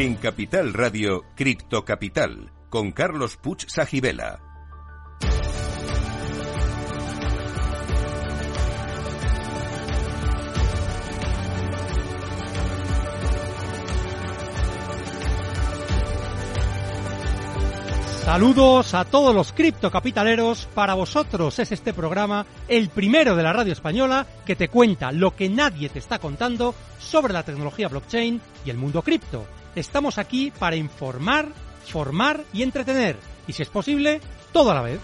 En 0.00 0.14
Capital 0.14 0.74
Radio, 0.74 1.24
Cripto 1.34 1.84
Capital, 1.84 2.52
con 2.68 2.92
Carlos 2.92 3.36
Puch 3.36 3.66
Sajibela. 3.66 4.38
Saludos 18.24 18.94
a 18.94 19.04
todos 19.04 19.34
los 19.34 19.52
criptocapitaleros. 19.52 20.68
Para 20.74 20.94
vosotros 20.94 21.58
es 21.58 21.72
este 21.72 21.92
programa 21.92 22.46
el 22.68 22.90
primero 22.90 23.34
de 23.34 23.42
la 23.42 23.52
radio 23.52 23.72
española 23.72 24.28
que 24.46 24.54
te 24.54 24.68
cuenta 24.68 25.10
lo 25.10 25.34
que 25.34 25.48
nadie 25.48 25.88
te 25.88 25.98
está 25.98 26.20
contando 26.20 26.76
sobre 27.00 27.32
la 27.32 27.42
tecnología 27.42 27.88
blockchain 27.88 28.40
y 28.64 28.70
el 28.70 28.76
mundo 28.76 29.02
cripto. 29.02 29.57
Estamos 29.74 30.18
aquí 30.18 30.52
para 30.58 30.76
informar, 30.76 31.48
formar 31.84 32.44
y 32.52 32.62
entretener. 32.62 33.16
Y 33.46 33.52
si 33.52 33.62
es 33.62 33.68
posible, 33.68 34.20
todo 34.52 34.70
a 34.70 34.74
la 34.74 34.82
vez. 34.82 35.00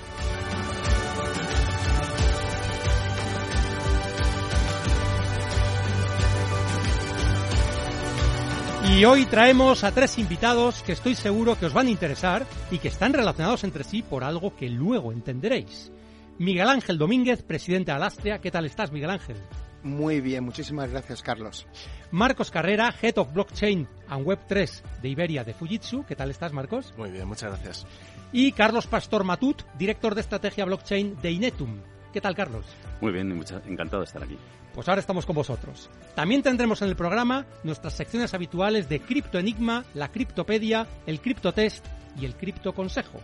Y 8.87 9.05
hoy 9.07 9.25
traemos 9.25 9.83
a 9.83 9.93
tres 9.93 10.19
invitados 10.19 10.83
que 10.83 10.93
estoy 10.93 11.15
seguro 11.15 11.59
que 11.59 11.67
os 11.67 11.73
van 11.73 11.87
a 11.87 11.91
interesar 11.91 12.47
y 12.71 12.79
que 12.79 12.89
están 12.89 13.15
relacionados 13.15 13.65
entre 13.65 13.83
sí 13.83 14.03
por 14.03 14.25
algo 14.25 14.55
que 14.55 14.69
luego 14.69 15.11
entenderéis. 15.11 15.91
Miguel 16.39 16.69
Ángel 16.69 16.99
Domínguez, 16.99 17.43
presidente 17.43 17.93
de 17.93 17.97
Alastria. 17.97 18.41
¿Qué 18.41 18.51
tal 18.51 18.67
estás, 18.67 18.93
Miguel 18.93 19.11
Ángel? 19.11 19.37
Muy 19.85 20.23
bien, 20.23 20.43
muchísimas 20.43 20.91
gracias, 20.91 21.23
Carlos. 21.23 21.67
Marcos 22.11 22.51
Carrera, 22.51 22.93
Head 23.03 23.19
of 23.19 23.35
Blockchain 23.35 23.87
and 24.09 24.27
Web 24.27 24.39
3 24.49 24.83
de 25.03 25.09
Iberia 25.11 25.45
de 25.45 25.53
Fujitsu. 25.53 26.07
¿Qué 26.07 26.17
tal 26.17 26.31
estás, 26.31 26.55
Marcos? 26.55 26.95
Muy 26.97 27.11
bien, 27.11 27.29
muchas 27.29 27.51
gracias. 27.51 27.87
Y 28.33 28.53
Carlos 28.53 28.87
Pastor 28.87 29.25
Matut, 29.25 29.63
director 29.77 30.15
de 30.15 30.23
estrategia 30.23 30.65
blockchain 30.65 31.21
de 31.21 31.31
Inetum. 31.31 31.81
¿Qué 32.15 32.23
tal, 32.23 32.35
Carlos? 32.35 32.65
Muy 33.03 33.13
bien, 33.13 33.31
encantado 33.67 34.01
de 34.01 34.07
estar 34.07 34.23
aquí. 34.23 34.39
Pues 34.73 34.89
ahora 34.89 35.01
estamos 35.01 35.27
con 35.27 35.37
vosotros. 35.37 35.91
También 36.15 36.43
tendremos 36.43 36.81
en 36.81 36.89
el 36.89 36.97
programa 36.97 37.45
nuestras 37.63 37.93
secciones 37.93 38.33
habituales 38.33 38.89
de 38.89 39.01
Cripto 39.01 39.39
Enigma, 39.39 39.85
la 39.93 40.09
Criptopedia, 40.09 40.87
el 41.07 41.21
Criptotest 41.21 41.85
y 42.19 42.25
el 42.25 42.37
Cripto 42.37 42.73
Consejo. 42.73 43.21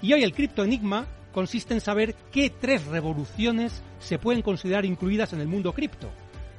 Y 0.00 0.14
hoy 0.14 0.22
el 0.22 0.32
Cripto 0.32 0.64
Enigma 0.64 1.06
consiste 1.32 1.74
en 1.74 1.80
saber 1.80 2.14
qué 2.32 2.50
tres 2.50 2.86
revoluciones 2.86 3.82
se 3.98 4.18
pueden 4.18 4.42
considerar 4.42 4.84
incluidas 4.84 5.32
en 5.32 5.40
el 5.40 5.48
mundo 5.48 5.72
cripto. 5.72 6.10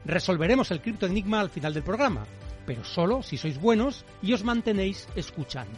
Resolveremos 0.06 0.72
el 0.72 0.82
Cripto 0.82 1.06
Enigma 1.06 1.40
al 1.40 1.50
final 1.50 1.74
del 1.74 1.84
programa, 1.84 2.26
pero 2.66 2.84
solo 2.84 3.22
si 3.22 3.38
sois 3.38 3.60
buenos 3.60 4.06
y 4.22 4.34
os 4.34 4.44
mantenéis 4.44 5.08
escuchando. 5.16 5.78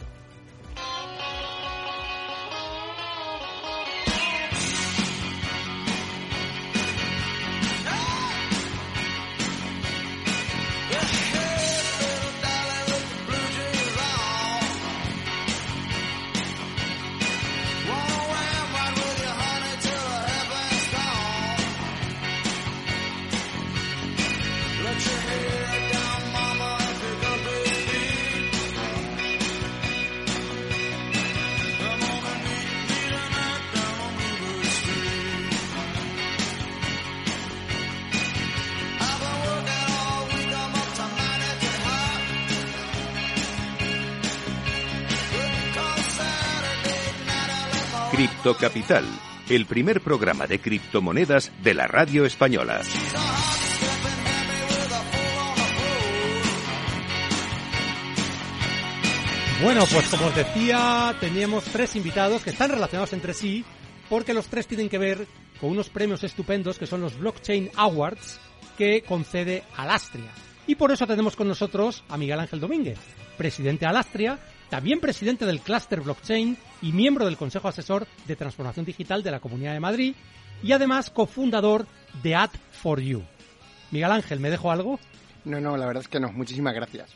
Capital, 48.52 49.06
el 49.48 49.64
primer 49.64 50.02
programa 50.02 50.46
de 50.46 50.58
criptomonedas 50.58 51.50
de 51.62 51.72
la 51.72 51.86
radio 51.86 52.26
española. 52.26 52.82
Bueno, 59.62 59.84
pues 59.90 60.08
como 60.08 60.26
os 60.26 60.36
decía, 60.36 61.16
teníamos 61.20 61.64
tres 61.64 61.96
invitados 61.96 62.42
que 62.42 62.50
están 62.50 62.70
relacionados 62.70 63.14
entre 63.14 63.32
sí 63.32 63.64
porque 64.10 64.34
los 64.34 64.48
tres 64.48 64.66
tienen 64.66 64.90
que 64.90 64.98
ver 64.98 65.26
con 65.58 65.70
unos 65.70 65.88
premios 65.88 66.22
estupendos 66.22 66.78
que 66.78 66.86
son 66.86 67.00
los 67.00 67.18
Blockchain 67.18 67.70
Awards 67.76 68.38
que 68.76 69.02
concede 69.02 69.62
Alastria. 69.74 70.30
Y 70.66 70.74
por 70.74 70.92
eso 70.92 71.06
tenemos 71.06 71.34
con 71.34 71.48
nosotros 71.48 72.04
a 72.10 72.18
Miguel 72.18 72.40
Ángel 72.40 72.60
Domínguez, 72.60 72.98
presidente 73.38 73.86
de 73.86 73.88
Alastria, 73.88 74.38
también 74.70 75.00
presidente 75.00 75.46
del 75.46 75.60
Cluster 75.60 76.00
Blockchain 76.00 76.56
y 76.82 76.92
miembro 76.92 77.24
del 77.24 77.36
Consejo 77.36 77.68
Asesor 77.68 78.06
de 78.26 78.36
Transformación 78.36 78.84
Digital 78.84 79.22
de 79.22 79.30
la 79.30 79.40
Comunidad 79.40 79.72
de 79.72 79.80
Madrid 79.80 80.14
y 80.62 80.72
además 80.72 81.10
cofundador 81.10 81.86
de 82.22 82.34
Ad4You. 82.34 83.22
Miguel 83.90 84.10
Ángel, 84.10 84.40
¿me 84.40 84.50
dejo 84.50 84.70
algo? 84.70 84.98
No, 85.44 85.60
no, 85.60 85.76
la 85.76 85.86
verdad 85.86 86.02
es 86.02 86.08
que 86.08 86.18
no. 86.18 86.32
Muchísimas 86.32 86.74
gracias. 86.74 87.14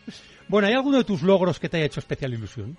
Bueno, 0.48 0.68
¿hay 0.68 0.74
alguno 0.74 0.98
de 0.98 1.04
tus 1.04 1.22
logros 1.22 1.58
que 1.58 1.68
te 1.68 1.78
haya 1.78 1.86
hecho 1.86 2.00
especial 2.00 2.32
ilusión? 2.34 2.76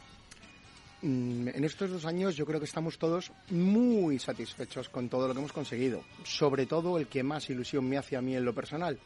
Mm, 1.01 1.49
en 1.49 1.63
estos 1.63 1.89
dos 1.89 2.05
años 2.05 2.35
yo 2.35 2.45
creo 2.45 2.59
que 2.59 2.65
estamos 2.65 2.97
todos 2.97 3.31
muy 3.49 4.19
satisfechos 4.19 4.89
con 4.89 5.07
todo 5.07 5.27
lo 5.27 5.33
que 5.33 5.39
hemos 5.39 5.53
conseguido. 5.53 6.03
Sobre 6.23 6.65
todo 6.65 6.97
el 6.97 7.07
que 7.07 7.23
más 7.23 7.49
ilusión 7.49 7.87
me 7.87 7.97
hace 7.97 8.17
a 8.17 8.21
mí 8.21 8.35
en 8.35 8.45
lo 8.45 8.53
personal, 8.53 8.99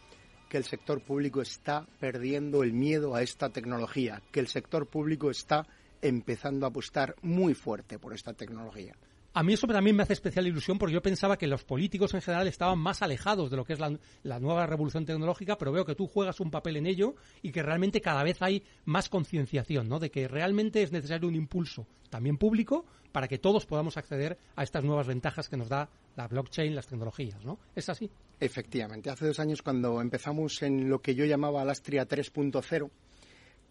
que 0.53 0.59
el 0.59 0.66
sector 0.66 1.02
público 1.02 1.41
está 1.41 1.88
perdiendo 2.00 2.62
el 2.62 2.74
miedo 2.74 3.16
a 3.16 3.24
esta 3.24 3.50
tecnología, 3.50 4.22
que 4.31 4.40
el 4.40 4.46
sector 4.46 4.86
público 4.86 5.31
está 5.31 5.66
empezando 6.00 6.68
a 6.68 6.69
apostar 6.69 7.16
muy 7.24 7.56
fuerte 7.56 7.97
por 7.97 8.14
esta 8.14 8.34
tecnología. 8.34 8.94
A 9.35 9.41
mí 9.41 9.53
eso 9.53 9.66
también 9.66 9.95
me 9.95 10.03
hace 10.03 10.13
especial 10.13 10.45
ilusión 10.45 10.77
porque 10.77 10.94
yo 10.94 11.01
pensaba 11.01 11.38
que 11.38 11.47
los 11.47 11.63
políticos 11.63 12.13
en 12.13 12.21
general 12.21 12.47
estaban 12.47 12.77
más 12.77 13.01
alejados 13.01 13.49
de 13.49 13.57
lo 13.57 13.66
que 13.66 13.73
es 13.73 13.79
la, 13.79 14.39
nueva 14.39 14.67
revolución 14.67 15.05
tecnológica, 15.05 15.57
pero 15.57 15.71
veo 15.71 15.85
que 15.85 15.95
tú 15.95 16.05
juegas 16.05 16.39
un 16.39 16.51
papel 16.51 16.77
en 16.77 16.85
ello 16.85 17.16
y 17.41 17.51
que 17.51 17.63
realmente 17.63 17.99
cada 17.99 18.21
vez 18.21 18.44
hay 18.44 18.63
más 18.85 19.09
concienciación, 19.09 19.89
¿no? 19.89 19.97
De 19.97 20.11
que 20.11 20.27
realmente 20.27 20.83
es 20.83 20.91
necesario 20.91 21.27
un 21.27 21.35
impulso 21.35 21.88
también 22.11 22.38
público 22.38 22.85
para 23.11 23.27
que 23.27 23.39
todos 23.39 23.66
podamos 23.66 23.97
acceder 23.97 24.38
a 24.55 24.61
estas 24.61 24.83
nuevas 24.83 25.07
ventajas 25.07 25.50
que 25.50 25.57
nos 25.57 25.67
da 25.67 25.89
la 26.15 26.27
blockchain, 26.27 26.75
las 26.75 26.85
tecnologías, 26.85 27.44
¿no? 27.44 27.57
¿Es 27.75 27.89
así? 27.89 28.11
Efectivamente. 28.39 29.09
Hace 29.09 29.25
dos 29.25 29.39
años 29.39 29.63
cuando 29.63 30.00
empezamos 30.00 30.61
en 30.61 30.89
lo 30.89 31.01
que 31.01 31.15
yo 31.15 31.25
llamaba 31.25 31.63
Alastria 31.63 32.07
3.0, 32.07 32.91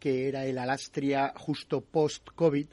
que 0.00 0.26
era 0.26 0.44
el 0.44 0.58
Alastria 0.58 1.32
justo 1.36 1.82
post-COVID, 1.82 2.66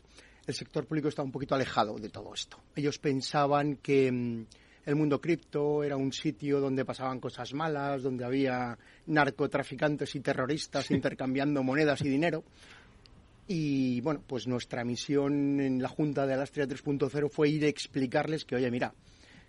el 0.49 0.55
sector 0.55 0.85
público 0.87 1.07
estaba 1.09 1.25
un 1.27 1.31
poquito 1.31 1.53
alejado 1.53 1.97
de 1.99 2.09
todo 2.09 2.33
esto. 2.33 2.57
Ellos 2.75 2.97
pensaban 2.97 3.75
que 3.77 4.11
mm, 4.11 4.45
el 4.85 4.95
mundo 4.95 5.21
cripto 5.21 5.83
era 5.83 5.95
un 5.95 6.11
sitio 6.11 6.59
donde 6.59 6.85
pasaban 6.85 7.19
cosas 7.19 7.53
malas, 7.53 8.01
donde 8.01 8.25
había 8.25 8.77
narcotraficantes 9.05 10.15
y 10.15 10.21
terroristas 10.21 10.89
intercambiando 10.89 11.61
monedas 11.61 12.01
y 12.01 12.09
dinero. 12.09 12.43
Y 13.47 14.01
bueno, 14.01 14.23
pues 14.25 14.47
nuestra 14.47 14.83
misión 14.83 15.59
en 15.59 15.81
la 15.81 15.89
Junta 15.89 16.25
de 16.25 16.33
Alastria 16.33 16.67
3.0 16.67 17.29
fue 17.29 17.49
ir 17.49 17.65
a 17.65 17.67
explicarles 17.67 18.43
que, 18.43 18.55
oye, 18.55 18.71
mira, 18.71 18.93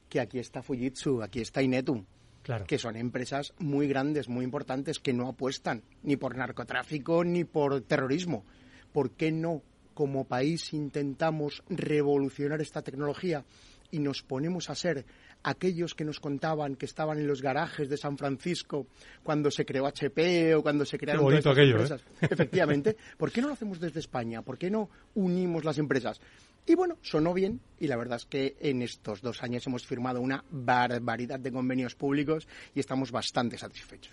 que 0.09 0.21
aquí 0.21 0.39
está 0.39 0.63
Fujitsu, 0.63 1.23
aquí 1.23 1.41
está 1.41 1.63
Inetum, 1.63 2.05
Claro. 2.43 2.67
que 2.67 2.79
son 2.79 2.97
empresas 2.97 3.53
muy 3.59 3.87
grandes, 3.89 4.29
muy 4.29 4.45
importantes, 4.45 4.99
que 4.99 5.13
no 5.13 5.29
apuestan 5.29 5.83
ni 6.03 6.17
por 6.17 6.37
narcotráfico 6.37 7.25
ni 7.25 7.45
por 7.45 7.81
terrorismo. 7.83 8.45
¿Por 8.93 9.13
qué 9.13 9.31
no 9.31 9.63
como 9.95 10.25
país 10.25 10.73
intentamos 10.73 11.63
revolucionar 11.69 12.61
esta 12.61 12.83
tecnología 12.83 13.45
y 13.91 13.99
nos 13.99 14.23
ponemos 14.23 14.71
a 14.71 14.75
ser 14.75 15.05
aquellos 15.43 15.95
que 15.95 16.05
nos 16.05 16.21
contaban 16.21 16.77
que 16.77 16.87
estaban 16.87 17.19
en 17.19 17.27
los 17.27 17.43
garajes 17.43 17.89
de 17.89 17.97
San 17.97 18.19
Francisco 18.19 18.87
cuando 19.23 19.51
se 19.51 19.65
creó 19.65 19.87
HP 19.87 20.55
o 20.55 20.63
cuando 20.63 20.85
se 20.85 20.99
crearon 20.99 21.23
Qué 21.23 21.33
bonito 21.33 21.51
aquello, 21.51 21.79
¿eh? 21.79 21.83
empresas? 21.83 22.05
Efectivamente. 22.21 22.97
¿Por 23.17 23.33
qué 23.33 23.41
no 23.41 23.49
lo 23.49 23.55
hacemos 23.55 23.81
desde 23.81 24.01
España? 24.01 24.43
¿Por 24.43 24.59
qué 24.59 24.71
no 24.71 24.91
unimos 25.15 25.65
las 25.65 25.79
empresas? 25.79 26.21
Y 26.67 26.75
bueno, 26.75 26.99
sonó 27.01 27.33
bien 27.33 27.61
y 27.79 27.87
la 27.87 27.97
verdad 27.97 28.17
es 28.17 28.27
que 28.27 28.57
en 28.61 28.83
estos 28.83 29.23
dos 29.23 29.43
años 29.43 29.67
hemos 29.67 29.87
firmado 29.87 30.21
una 30.21 30.45
barbaridad 30.51 31.41
de 31.41 31.51
convenios 31.51 31.95
públicos 31.95 32.47
y 32.75 32.81
estamos 32.81 33.11
bastante 33.11 33.57
satisfechos. 33.57 34.13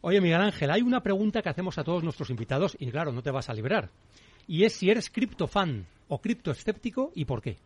Oye, 0.00 0.20
Miguel 0.20 0.40
Ángel, 0.40 0.70
hay 0.70 0.82
una 0.82 1.02
pregunta 1.02 1.42
que 1.42 1.48
hacemos 1.48 1.78
a 1.78 1.84
todos 1.84 2.02
nuestros 2.02 2.30
invitados 2.30 2.76
y 2.78 2.90
claro, 2.90 3.12
no 3.12 3.22
te 3.22 3.30
vas 3.30 3.48
a 3.48 3.54
librar. 3.54 3.90
Y 4.46 4.64
es 4.64 4.74
si 4.74 4.90
eres 4.90 5.10
criptofan 5.10 5.86
o 6.08 6.20
criptoescéptico 6.20 7.12
y 7.14 7.24
por 7.24 7.40
qué. 7.42 7.58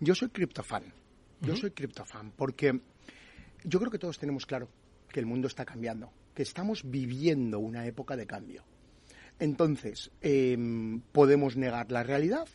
Yo 0.00 0.14
soy 0.14 0.28
criptofan. 0.30 0.84
Yo 1.40 1.56
soy 1.56 1.70
criptofan 1.72 2.32
porque 2.36 2.80
yo 3.64 3.78
creo 3.78 3.90
que 3.90 3.98
todos 3.98 4.18
tenemos 4.18 4.46
claro 4.46 4.68
que 5.08 5.20
el 5.20 5.26
mundo 5.26 5.48
está 5.48 5.64
cambiando, 5.64 6.10
que 6.34 6.42
estamos 6.42 6.82
viviendo 6.84 7.58
una 7.58 7.86
época 7.86 8.16
de 8.16 8.26
cambio. 8.26 8.64
Entonces, 9.38 10.10
em, 10.20 11.00
podemos 11.12 11.56
negar 11.56 11.90
la 11.90 12.02
realidad 12.02 12.48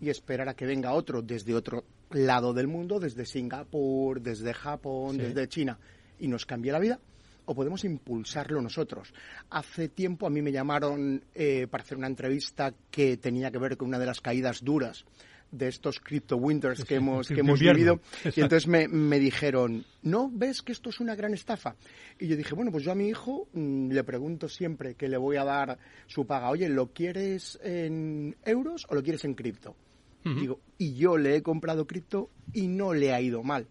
y 0.00 0.08
esperar 0.10 0.48
a 0.48 0.54
que 0.54 0.66
venga 0.66 0.92
otro 0.92 1.22
desde 1.22 1.54
otro 1.54 1.84
lado 2.10 2.54
del 2.54 2.68
mundo, 2.68 3.00
desde 3.00 3.26
Singapur, 3.26 4.20
desde 4.20 4.54
Japón, 4.54 5.16
Sí. 5.16 5.22
desde 5.22 5.48
China, 5.48 5.78
y 6.18 6.28
nos 6.28 6.46
cambie 6.46 6.72
la 6.72 6.78
vida, 6.78 7.00
o 7.48 7.54
podemos 7.54 7.82
impulsarlo 7.84 8.60
nosotros. 8.60 9.12
Hace 9.50 9.88
tiempo 9.88 10.26
a 10.26 10.30
mí 10.30 10.42
me 10.42 10.52
llamaron 10.52 11.24
eh, 11.34 11.66
para 11.66 11.82
hacer 11.82 11.96
una 11.96 12.06
entrevista 12.06 12.74
que 12.90 13.16
tenía 13.16 13.50
que 13.50 13.58
ver 13.58 13.78
con 13.78 13.88
una 13.88 13.98
de 13.98 14.04
las 14.04 14.20
caídas 14.20 14.62
duras 14.62 15.06
de 15.50 15.68
estos 15.68 15.98
crypto 15.98 16.36
winters 16.36 16.84
que 16.84 16.96
hemos, 16.96 17.26
que 17.26 17.40
hemos 17.40 17.58
vivido. 17.58 18.00
Y 18.36 18.42
entonces 18.42 18.66
me, 18.66 18.86
me 18.86 19.18
dijeron, 19.18 19.86
¿no 20.02 20.30
ves 20.30 20.60
que 20.60 20.72
esto 20.72 20.90
es 20.90 21.00
una 21.00 21.14
gran 21.14 21.32
estafa? 21.32 21.74
Y 22.18 22.28
yo 22.28 22.36
dije, 22.36 22.54
bueno, 22.54 22.70
pues 22.70 22.84
yo 22.84 22.92
a 22.92 22.94
mi 22.94 23.08
hijo 23.08 23.48
mm, 23.54 23.90
le 23.92 24.04
pregunto 24.04 24.50
siempre 24.50 24.94
que 24.94 25.08
le 25.08 25.16
voy 25.16 25.38
a 25.38 25.44
dar 25.44 25.78
su 26.06 26.26
paga, 26.26 26.50
oye, 26.50 26.68
¿lo 26.68 26.92
quieres 26.92 27.58
en 27.62 28.36
euros 28.44 28.86
o 28.90 28.94
lo 28.94 29.02
quieres 29.02 29.24
en 29.24 29.34
cripto? 29.34 29.74
Digo, 30.22 30.60
y 30.76 30.92
yo 30.94 31.16
le 31.16 31.36
he 31.36 31.42
comprado 31.42 31.86
cripto 31.86 32.28
y 32.52 32.68
no 32.68 32.92
le 32.92 33.14
ha 33.14 33.20
ido 33.22 33.42
mal. 33.42 33.66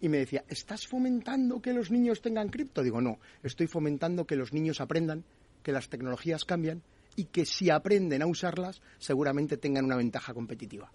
Y 0.00 0.08
me 0.08 0.18
decía, 0.18 0.44
¿estás 0.48 0.86
fomentando 0.86 1.60
que 1.60 1.72
los 1.72 1.90
niños 1.90 2.20
tengan 2.20 2.48
cripto? 2.48 2.82
Digo, 2.82 3.00
no, 3.00 3.18
estoy 3.42 3.66
fomentando 3.66 4.26
que 4.26 4.36
los 4.36 4.52
niños 4.52 4.80
aprendan, 4.80 5.24
que 5.62 5.72
las 5.72 5.88
tecnologías 5.88 6.44
cambian 6.44 6.82
y 7.16 7.24
que 7.24 7.46
si 7.46 7.70
aprenden 7.70 8.22
a 8.22 8.26
usarlas, 8.26 8.82
seguramente 8.98 9.56
tengan 9.56 9.86
una 9.86 9.96
ventaja 9.96 10.34
competitiva. 10.34 10.92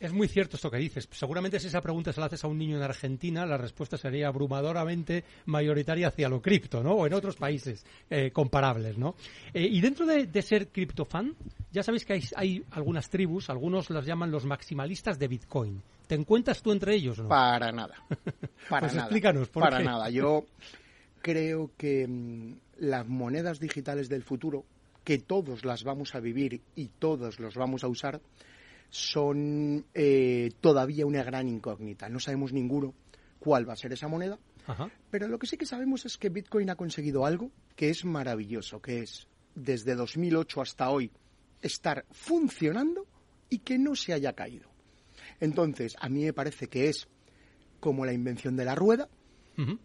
Es 0.00 0.12
muy 0.12 0.28
cierto 0.28 0.56
esto 0.56 0.70
que 0.70 0.76
dices. 0.78 1.08
Seguramente 1.10 1.58
si 1.58 1.66
esa 1.66 1.80
pregunta 1.80 2.12
se 2.12 2.20
la 2.20 2.26
haces 2.26 2.44
a 2.44 2.48
un 2.48 2.56
niño 2.56 2.76
en 2.76 2.82
Argentina, 2.82 3.44
la 3.44 3.56
respuesta 3.56 3.96
sería 3.96 4.28
abrumadoramente 4.28 5.24
mayoritaria 5.46 6.08
hacia 6.08 6.28
lo 6.28 6.40
cripto, 6.40 6.82
¿no? 6.84 6.92
O 6.92 7.06
en 7.06 7.14
otros 7.14 7.34
países 7.36 7.84
eh, 8.08 8.30
comparables, 8.30 8.96
¿no? 8.96 9.16
Eh, 9.52 9.66
y 9.68 9.80
dentro 9.80 10.06
de, 10.06 10.26
de 10.26 10.42
ser 10.42 10.68
criptofan, 10.68 11.34
ya 11.72 11.82
sabéis 11.82 12.04
que 12.04 12.12
hay, 12.12 12.22
hay 12.36 12.64
algunas 12.70 13.10
tribus, 13.10 13.50
algunos 13.50 13.90
las 13.90 14.06
llaman 14.06 14.30
los 14.30 14.44
maximalistas 14.44 15.18
de 15.18 15.26
Bitcoin. 15.28 15.82
¿Te 16.06 16.14
encuentras 16.14 16.62
tú 16.62 16.70
entre 16.72 16.94
ellos 16.94 17.18
o 17.18 17.24
no? 17.24 17.28
Para 17.28 17.72
nada. 17.72 17.94
Para 18.68 18.82
Pues 18.86 18.94
nada. 18.94 19.06
explícanos, 19.06 19.48
¿por 19.48 19.62
Para 19.64 19.78
qué? 19.78 19.84
nada. 19.84 20.08
Yo 20.10 20.44
creo 21.20 21.70
que 21.76 22.06
mm, 22.06 22.52
las 22.78 23.06
monedas 23.06 23.58
digitales 23.60 24.08
del 24.08 24.22
futuro, 24.22 24.64
que 25.04 25.18
todos 25.18 25.64
las 25.64 25.84
vamos 25.84 26.14
a 26.14 26.20
vivir 26.20 26.60
y 26.76 26.86
todos 26.98 27.40
los 27.40 27.56
vamos 27.56 27.82
a 27.84 27.88
usar, 27.88 28.20
son 28.90 29.86
eh, 29.94 30.50
todavía 30.60 31.06
una 31.06 31.22
gran 31.22 31.48
incógnita. 31.48 32.08
No 32.08 32.20
sabemos 32.20 32.52
ninguno 32.52 32.94
cuál 33.38 33.68
va 33.68 33.74
a 33.74 33.76
ser 33.76 33.92
esa 33.92 34.08
moneda, 34.08 34.38
Ajá. 34.66 34.90
pero 35.10 35.28
lo 35.28 35.38
que 35.38 35.46
sí 35.46 35.56
que 35.56 35.66
sabemos 35.66 36.04
es 36.06 36.16
que 36.16 36.28
Bitcoin 36.28 36.70
ha 36.70 36.76
conseguido 36.76 37.24
algo 37.24 37.50
que 37.76 37.90
es 37.90 38.04
maravilloso, 38.04 38.80
que 38.80 39.00
es 39.02 39.26
desde 39.54 39.94
2008 39.94 40.62
hasta 40.62 40.90
hoy 40.90 41.10
estar 41.62 42.04
funcionando 42.10 43.06
y 43.50 43.58
que 43.58 43.78
no 43.78 43.94
se 43.94 44.12
haya 44.12 44.32
caído. 44.32 44.68
Entonces, 45.40 45.96
a 46.00 46.08
mí 46.08 46.24
me 46.24 46.32
parece 46.32 46.68
que 46.68 46.88
es 46.88 47.08
como 47.80 48.04
la 48.04 48.12
invención 48.12 48.56
de 48.56 48.64
la 48.64 48.74
rueda, 48.74 49.08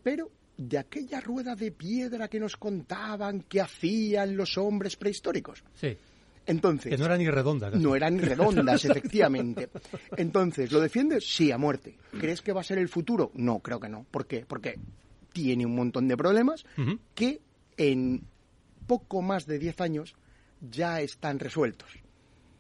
pero 0.03 0.31
de 0.57 0.77
aquella 0.77 1.19
rueda 1.19 1.55
de 1.55 1.71
piedra 1.71 2.27
que 2.27 2.39
nos 2.39 2.57
contaban 2.57 3.41
que 3.41 3.61
hacían 3.61 4.38
los 4.38 4.57
hombres 4.57 4.95
prehistóricos. 4.95 5.63
Sí. 5.75 5.97
Entonces, 6.45 6.92
Que 6.92 6.98
no 6.98 7.06
era 7.06 7.18
ni 7.18 7.30
redonda. 7.30 7.72
casi. 7.72 7.81
no 7.84 7.95
eran 7.95 8.19
redondas, 8.19 8.84
efectivamente. 8.86 9.69
Entonces, 10.18 10.72
¿lo 10.72 10.80
defiendes? 10.81 11.25
Sí, 11.25 11.51
a 11.51 11.57
muerte. 11.57 11.98
¿Crees 12.19 12.42
que 12.42 12.51
va 12.54 12.62
a 12.62 12.66
ser 12.66 12.78
el 12.78 12.90
futuro? 12.90 13.31
No, 13.34 13.60
creo 13.60 13.80
que 13.80 13.90
no. 13.90 14.06
¿Por 14.12 14.28
qué? 14.28 14.45
Porque 14.45 14.78
tiene 15.31 15.66
un 15.66 15.75
montón 15.75 16.07
de 16.07 16.18
problemas 16.18 16.66
que 17.16 17.42
en 17.78 18.24
poco 18.86 19.22
más 19.22 19.45
de 19.45 19.57
10 19.60 19.81
años 19.81 20.16
ya 20.62 21.00
están 21.01 21.40
resueltos. 21.40 21.90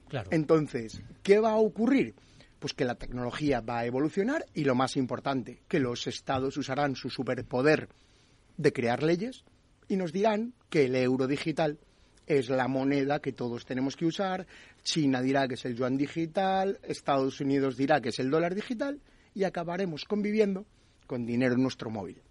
Claro. 0.07 0.29
Entonces, 0.31 1.01
¿qué 1.21 1.39
va 1.39 1.51
a 1.51 1.57
ocurrir? 1.57 2.15
Pues 2.59 2.73
que 2.73 2.85
la 2.85 2.95
tecnología 2.95 3.59
va 3.59 3.79
a 3.79 3.85
evolucionar 3.85 4.45
y 4.53 4.63
lo 4.63 4.73
más 4.75 4.95
importante, 4.95 5.61
que 5.67 5.79
los 5.79 6.07
estados 6.07 6.55
usarán 6.55 6.95
su 6.95 7.09
superpoder 7.09 7.89
de 8.55 8.71
crear 8.71 9.03
leyes 9.03 9.43
y 9.89 9.97
nos 9.97 10.13
dirán 10.13 10.53
que 10.69 10.85
el 10.85 10.95
euro 10.95 11.27
digital 11.27 11.77
es 12.27 12.49
la 12.49 12.67
moneda 12.67 13.19
que 13.19 13.33
todos 13.33 13.65
tenemos 13.65 13.95
que 13.95 14.05
usar, 14.05 14.45
China 14.83 15.21
dirá 15.21 15.47
que 15.47 15.55
es 15.55 15.65
el 15.65 15.75
yuan 15.75 15.97
digital, 15.97 16.79
Estados 16.83 17.39
Unidos 17.41 17.77
dirá 17.77 18.01
que 18.01 18.09
es 18.09 18.19
el 18.19 18.29
dólar 18.29 18.55
digital 18.55 18.99
y 19.33 19.43
acabaremos 19.43 20.05
conviviendo 20.05 20.65
con 21.07 21.25
dinero 21.25 21.55
en 21.55 21.63
nuestro 21.63 21.89
móvil. 21.89 22.21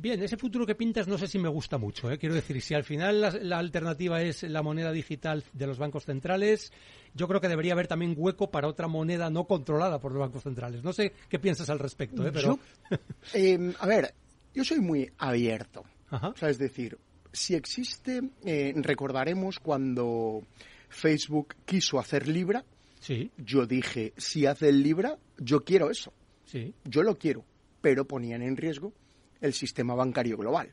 Bien, 0.00 0.22
ese 0.22 0.36
futuro 0.36 0.64
que 0.64 0.76
pintas 0.76 1.08
no 1.08 1.18
sé 1.18 1.26
si 1.26 1.40
me 1.40 1.48
gusta 1.48 1.76
mucho. 1.76 2.08
¿eh? 2.08 2.18
Quiero 2.18 2.36
decir, 2.36 2.62
si 2.62 2.72
al 2.72 2.84
final 2.84 3.20
la, 3.20 3.30
la 3.30 3.58
alternativa 3.58 4.22
es 4.22 4.44
la 4.44 4.62
moneda 4.62 4.92
digital 4.92 5.42
de 5.52 5.66
los 5.66 5.76
bancos 5.76 6.04
centrales, 6.04 6.72
yo 7.14 7.26
creo 7.26 7.40
que 7.40 7.48
debería 7.48 7.72
haber 7.72 7.88
también 7.88 8.14
hueco 8.16 8.48
para 8.48 8.68
otra 8.68 8.86
moneda 8.86 9.28
no 9.28 9.48
controlada 9.48 9.98
por 9.98 10.12
los 10.12 10.20
bancos 10.20 10.44
centrales. 10.44 10.84
No 10.84 10.92
sé 10.92 11.14
qué 11.28 11.40
piensas 11.40 11.68
al 11.68 11.80
respecto, 11.80 12.24
¿eh? 12.24 12.30
pero... 12.32 12.60
Yo, 12.90 12.98
eh, 13.34 13.74
a 13.80 13.86
ver, 13.86 14.14
yo 14.54 14.62
soy 14.62 14.78
muy 14.78 15.10
abierto. 15.18 15.82
Ajá. 16.10 16.28
O 16.28 16.36
sea, 16.36 16.48
es 16.48 16.58
decir, 16.58 16.96
si 17.32 17.54
existe, 17.54 18.22
eh, 18.44 18.72
recordaremos 18.76 19.58
cuando 19.58 20.42
Facebook 20.88 21.54
quiso 21.64 21.98
hacer 21.98 22.28
Libra, 22.28 22.64
Sí, 23.00 23.30
yo 23.36 23.66
dije, 23.66 24.12
si 24.16 24.46
hace 24.46 24.68
el 24.68 24.82
Libra, 24.82 25.18
yo 25.38 25.64
quiero 25.64 25.90
eso, 25.90 26.12
sí. 26.44 26.74
yo 26.84 27.02
lo 27.02 27.16
quiero, 27.16 27.44
pero 27.80 28.06
ponían 28.06 28.42
en 28.42 28.56
riesgo 28.56 28.92
el 29.40 29.52
sistema 29.52 29.94
bancario 29.94 30.36
global. 30.36 30.72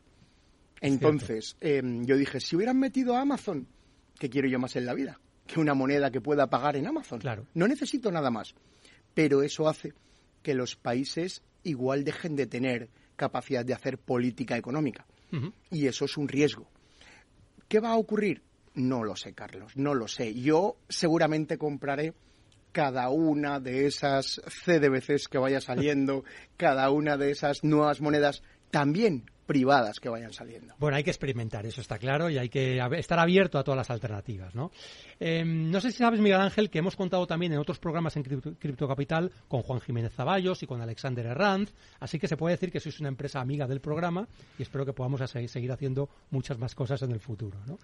Entonces, 0.81 1.55
eh, 1.61 1.81
yo 2.01 2.17
dije, 2.17 2.39
si 2.39 2.55
hubieran 2.55 2.79
metido 2.79 3.15
a 3.15 3.21
Amazon, 3.21 3.67
¿qué 4.19 4.29
quiero 4.29 4.47
yo 4.47 4.59
más 4.59 4.75
en 4.75 4.85
la 4.85 4.93
vida? 4.93 5.19
Que 5.47 5.59
una 5.59 5.73
moneda 5.73 6.11
que 6.11 6.21
pueda 6.21 6.47
pagar 6.49 6.75
en 6.75 6.87
Amazon. 6.87 7.19
Claro. 7.19 7.45
No 7.53 7.67
necesito 7.67 8.11
nada 8.11 8.31
más. 8.31 8.55
Pero 9.13 9.43
eso 9.43 9.69
hace 9.69 9.93
que 10.41 10.53
los 10.53 10.75
países 10.75 11.43
igual 11.63 12.03
dejen 12.03 12.35
de 12.35 12.47
tener 12.47 12.89
capacidad 13.15 13.63
de 13.63 13.73
hacer 13.73 13.97
política 13.97 14.57
económica. 14.57 15.05
Y 15.71 15.87
eso 15.87 16.05
es 16.05 16.17
un 16.17 16.27
riesgo. 16.27 16.67
¿Qué 17.67 17.79
va 17.79 17.91
a 17.91 17.97
ocurrir? 17.97 18.43
No 18.73 19.03
lo 19.03 19.15
sé, 19.15 19.33
Carlos, 19.33 19.75
no 19.75 19.93
lo 19.93 20.07
sé. 20.07 20.33
Yo 20.33 20.77
seguramente 20.89 21.57
compraré 21.57 22.13
cada 22.71 23.09
una 23.09 23.59
de 23.59 23.85
esas 23.85 24.41
CDBCs 24.65 25.29
que 25.29 25.37
vaya 25.37 25.61
saliendo, 25.61 26.23
cada 26.57 26.89
una 26.89 27.17
de 27.17 27.31
esas 27.31 27.63
nuevas 27.63 28.01
monedas, 28.01 28.43
también 28.69 29.31
privadas 29.45 29.99
que 29.99 30.09
vayan 30.09 30.33
saliendo. 30.33 30.73
Bueno, 30.79 30.97
hay 30.97 31.03
que 31.03 31.11
experimentar, 31.11 31.65
eso 31.65 31.81
está 31.81 31.97
claro, 31.97 32.29
y 32.29 32.37
hay 32.37 32.49
que 32.49 32.79
estar 32.97 33.19
abierto 33.19 33.57
a 33.59 33.63
todas 33.63 33.77
las 33.77 33.89
alternativas, 33.89 34.55
¿no? 34.55 34.71
Eh, 35.19 35.43
no 35.45 35.79
sé 35.81 35.91
si 35.91 35.99
sabes, 35.99 36.19
Miguel 36.19 36.41
Ángel, 36.41 36.69
que 36.69 36.79
hemos 36.79 36.95
contado 36.95 37.25
también 37.27 37.53
en 37.53 37.59
otros 37.59 37.79
programas 37.79 38.15
en 38.17 38.23
Cripto, 38.23 38.87
Capital 38.87 39.31
con 39.47 39.61
Juan 39.61 39.79
Jiménez 39.81 40.13
Zaballos 40.13 40.61
y 40.63 40.67
con 40.67 40.81
Alexander 40.81 41.25
Herranz, 41.27 41.73
así 41.99 42.19
que 42.19 42.27
se 42.27 42.37
puede 42.37 42.55
decir 42.55 42.71
que 42.71 42.79
sois 42.79 42.99
una 42.99 43.09
empresa 43.09 43.39
amiga 43.39 43.67
del 43.67 43.81
programa 43.81 44.27
y 44.57 44.63
espero 44.63 44.85
que 44.85 44.93
podamos 44.93 45.21
seguir 45.29 45.71
haciendo 45.71 46.09
muchas 46.31 46.57
más 46.57 46.75
cosas 46.75 47.01
en 47.03 47.11
el 47.11 47.19
futuro, 47.19 47.59
¿no? 47.67 47.77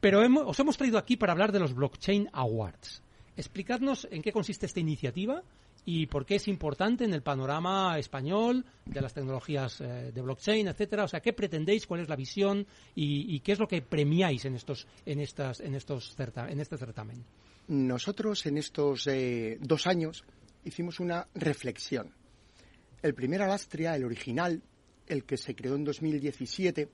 Pero 0.00 0.22
hemos- 0.22 0.44
os 0.46 0.58
hemos 0.60 0.76
traído 0.76 0.98
aquí 0.98 1.16
para 1.16 1.32
hablar 1.32 1.50
de 1.52 1.58
los 1.60 1.74
Blockchain 1.74 2.28
Awards. 2.32 3.02
Explicadnos 3.36 4.06
en 4.10 4.20
qué 4.22 4.32
consiste 4.32 4.66
esta 4.66 4.80
iniciativa 4.80 5.42
y 5.90 6.04
por 6.04 6.26
qué 6.26 6.34
es 6.34 6.48
importante 6.48 7.04
en 7.04 7.14
el 7.14 7.22
panorama 7.22 7.98
español 7.98 8.62
de 8.84 9.00
las 9.00 9.14
tecnologías 9.14 9.80
eh, 9.80 10.12
de 10.12 10.20
blockchain, 10.20 10.68
etcétera. 10.68 11.04
O 11.04 11.08
sea, 11.08 11.20
¿qué 11.20 11.32
pretendéis? 11.32 11.86
¿Cuál 11.86 12.00
es 12.00 12.10
la 12.10 12.14
visión? 12.14 12.66
Y, 12.94 13.40
qué 13.40 13.52
es 13.52 13.58
lo 13.58 13.66
que 13.66 13.80
premiáis 13.80 14.44
en 14.44 14.54
estos, 14.54 14.86
en 15.06 15.18
estas, 15.18 15.60
en 15.60 15.74
estos 15.74 16.14
certa- 16.14 16.50
en 16.50 16.60
este 16.60 16.76
certamen? 16.76 17.24
Nosotros 17.68 18.44
en 18.44 18.58
estos 18.58 19.06
eh, 19.06 19.56
dos 19.62 19.86
años 19.86 20.24
hicimos 20.62 21.00
una 21.00 21.26
reflexión. 21.34 22.12
El 23.00 23.14
primer 23.14 23.40
Alastria, 23.40 23.96
el 23.96 24.04
original, 24.04 24.60
el 25.06 25.24
que 25.24 25.38
se 25.38 25.54
creó 25.54 25.74
en 25.74 25.84
2017, 25.84 26.90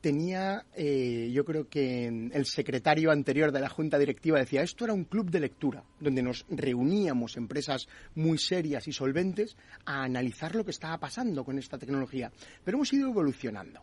tenía, 0.00 0.64
eh, 0.74 1.30
yo 1.32 1.44
creo 1.44 1.68
que 1.68 2.06
el 2.06 2.46
secretario 2.46 3.10
anterior 3.10 3.52
de 3.52 3.60
la 3.60 3.68
Junta 3.68 3.98
Directiva 3.98 4.38
decía, 4.38 4.62
esto 4.62 4.84
era 4.84 4.94
un 4.94 5.04
club 5.04 5.30
de 5.30 5.40
lectura, 5.40 5.84
donde 6.00 6.22
nos 6.22 6.46
reuníamos 6.48 7.36
empresas 7.36 7.88
muy 8.14 8.38
serias 8.38 8.86
y 8.88 8.92
solventes 8.92 9.56
a 9.84 10.04
analizar 10.04 10.54
lo 10.54 10.64
que 10.64 10.70
estaba 10.70 10.98
pasando 10.98 11.44
con 11.44 11.58
esta 11.58 11.78
tecnología. 11.78 12.30
Pero 12.64 12.76
hemos 12.76 12.92
ido 12.92 13.08
evolucionando. 13.08 13.80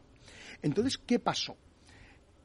Entonces, 0.62 0.98
¿qué 0.98 1.20
pasó? 1.20 1.58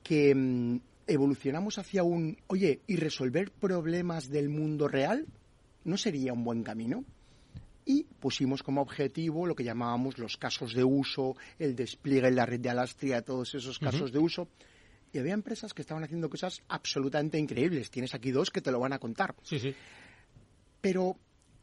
Que 0.03 0.35
mm, 0.35 0.81
evolucionamos 1.07 1.79
hacia 1.79 2.03
un, 2.03 2.39
oye, 2.49 2.81
¿y 2.87 2.97
resolver 2.97 3.53
problemas 3.53 4.29
del 4.31 4.49
mundo 4.49 4.89
real 4.89 5.27
no 5.85 5.97
sería 5.97 6.33
un 6.33 6.45
buen 6.45 6.63
camino? 6.63 7.05
Y 7.91 8.05
pusimos 8.21 8.63
como 8.63 8.83
objetivo 8.83 9.47
lo 9.47 9.57
que 9.57 9.65
llamábamos 9.65 10.17
los 10.17 10.37
casos 10.37 10.75
de 10.75 10.85
uso, 10.85 11.35
el 11.59 11.75
despliegue 11.75 12.29
en 12.29 12.37
la 12.37 12.47
red 12.47 12.61
de 12.61 12.71
Alastria, 12.71 13.23
todos 13.23 13.53
esos 13.57 13.81
casos 13.81 14.13
de 14.13 14.21
uso. 14.21 14.47
Y 15.13 15.19
había 15.19 15.35
empresas 15.35 15.75
que 15.75 15.83
estaban 15.83 16.05
haciendo 16.05 16.31
cosas 16.31 16.63
absolutamente 16.69 17.37
increíbles. 17.37 17.91
Tienes 17.91 18.15
aquí 18.15 18.31
dos 18.31 18.51
que 18.51 18.61
te 18.61 18.71
lo 18.71 18.79
van 18.79 18.93
a 18.93 19.01
contar. 19.01 19.35
Sí, 19.43 19.59
sí. 19.59 19.75
Pero 20.81 21.17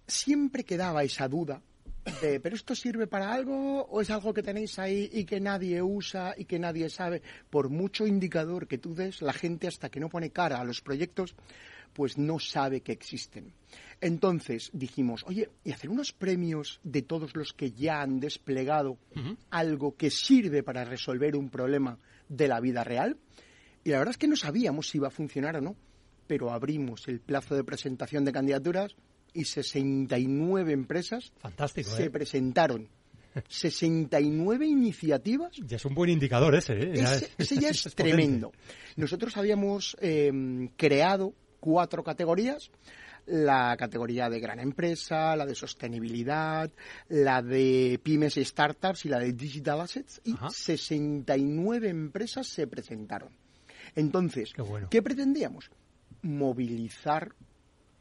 siempre 0.05 0.65
quedaba 0.65 1.01
esa 1.03 1.29
duda 1.29 1.61
de, 2.21 2.41
pero 2.41 2.57
esto 2.57 2.75
sirve 2.75 3.07
para 3.07 3.33
algo 3.33 3.83
o 3.83 4.01
es 4.01 4.09
algo 4.09 4.33
que 4.33 4.43
tenéis 4.43 4.79
ahí 4.79 5.09
y 5.13 5.23
que 5.23 5.39
nadie 5.39 5.81
usa 5.81 6.33
y 6.37 6.43
que 6.43 6.59
nadie 6.59 6.89
sabe. 6.89 7.21
Por 7.49 7.69
mucho 7.69 8.05
indicador 8.05 8.67
que 8.67 8.77
tú 8.77 8.95
des, 8.95 9.21
la 9.21 9.33
gente 9.33 9.67
hasta 9.67 9.87
que 9.87 10.01
no 10.01 10.09
pone 10.09 10.31
cara 10.31 10.59
a 10.59 10.65
los 10.65 10.81
proyectos, 10.81 11.35
pues 11.97 12.19
no 12.19 12.37
sabe 12.37 12.81
que 12.81 12.91
existen. 12.91 13.55
Entonces 14.01 14.69
dijimos, 14.71 15.23
oye, 15.25 15.49
y 15.63 15.71
hacer 15.71 15.89
unos 15.89 16.13
premios 16.13 16.79
de 16.83 17.01
todos 17.01 17.35
los 17.35 17.53
que 17.53 17.71
ya 17.71 18.03
han 18.03 18.19
desplegado 18.19 18.99
algo 19.49 19.95
que 19.97 20.11
sirve 20.11 20.61
para 20.61 20.85
resolver 20.85 21.35
un 21.35 21.49
problema 21.49 21.97
de 22.29 22.47
la 22.47 22.59
vida 22.59 22.83
real. 22.83 23.17
Y 23.83 23.89
la 23.89 23.97
verdad 23.97 24.11
es 24.11 24.19
que 24.19 24.27
no 24.27 24.35
sabíamos 24.35 24.89
si 24.89 24.99
iba 24.99 25.07
a 25.07 25.09
funcionar 25.09 25.55
o 25.55 25.61
no, 25.61 25.75
pero 26.27 26.51
abrimos 26.51 27.07
el 27.07 27.19
plazo 27.19 27.55
de 27.55 27.63
presentación 27.63 28.23
de 28.25 28.31
candidaturas 28.31 28.95
y 29.33 29.45
69 29.45 30.73
empresas 30.73 31.33
se 31.65 32.03
¿eh? 32.03 32.09
presentaron. 32.11 32.89
69 33.49 34.67
iniciativas. 34.67 35.53
Ya 35.65 35.77
es 35.77 35.85
un 35.85 35.95
buen 35.95 36.11
indicador 36.11 36.53
ese. 36.53 36.73
¿eh? 36.73 37.27
Ese, 37.39 37.57
ya 37.57 37.69
es, 37.71 37.83
tremendo. 37.95 38.51
Nosotros 38.97 39.35
habíamos 39.35 39.97
em, 39.99 40.67
creado 40.75 41.33
cuatro 41.67 42.01
categorías. 42.01 42.71
La 43.25 43.75
categoría 43.75 44.29
de 44.29 44.39
gran 44.39 44.61
empresa, 44.61 45.35
la 45.35 45.45
de 45.45 45.53
sostenibilidad, 45.53 46.71
la 47.09 47.41
de 47.41 47.99
pymes 48.01 48.37
y 48.37 48.45
startups 48.45 49.03
y 49.03 49.09
la 49.09 49.19
de 49.19 49.33
digital 49.33 49.81
assets. 49.81 50.21
Y 50.23 50.33
69 50.49 51.89
empresas 51.89 52.47
se 52.47 52.67
presentaron. 52.67 53.33
Entonces, 53.95 54.53
¿qué 54.89 55.01
pretendíamos? 55.01 55.69
Movilizar 56.21 57.33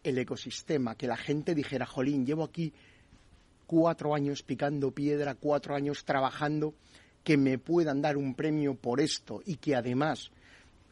el 0.04 0.18
ecosistema, 0.18 0.94
que 0.94 1.08
la 1.08 1.16
gente 1.16 1.52
dijera, 1.52 1.86
jolín, 1.86 2.24
llevo 2.24 2.44
aquí 2.44 2.72
cuatro 3.66 4.14
años 4.14 4.44
picando 4.44 4.92
piedra, 4.92 5.34
cuatro 5.34 5.74
años 5.74 6.04
trabajando, 6.04 6.76
que 7.24 7.36
me 7.36 7.58
puedan 7.58 8.00
dar 8.00 8.16
un 8.16 8.36
premio 8.36 8.76
por 8.76 9.00
esto 9.00 9.42
y 9.44 9.56
que 9.56 9.74
además 9.74 10.30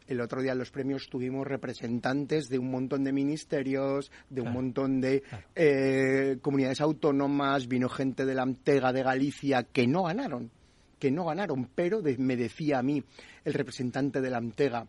el 0.07 0.21
otro 0.21 0.41
día 0.41 0.51
en 0.51 0.59
los 0.59 0.71
premios 0.71 1.07
tuvimos 1.09 1.47
representantes 1.47 2.49
de 2.49 2.59
un 2.59 2.69
montón 2.69 3.03
de 3.03 3.11
ministerios, 3.11 4.11
de 4.29 4.41
un 4.41 4.51
montón 4.51 5.01
de 5.01 5.23
eh, 5.55 6.37
comunidades 6.41 6.81
autónomas, 6.81 7.67
vino 7.67 7.89
gente 7.89 8.25
de 8.25 8.35
la 8.35 8.43
Antega 8.43 8.93
de 8.93 9.03
Galicia 9.03 9.63
que 9.63 9.87
no 9.87 10.03
ganaron, 10.03 10.51
que 10.99 11.11
no 11.11 11.25
ganaron, 11.25 11.69
pero 11.73 12.01
me 12.17 12.35
decía 12.35 12.79
a 12.79 12.83
mí 12.83 13.03
el 13.43 13.53
representante 13.53 14.21
de 14.21 14.29
la 14.29 14.37
Antega, 14.37 14.87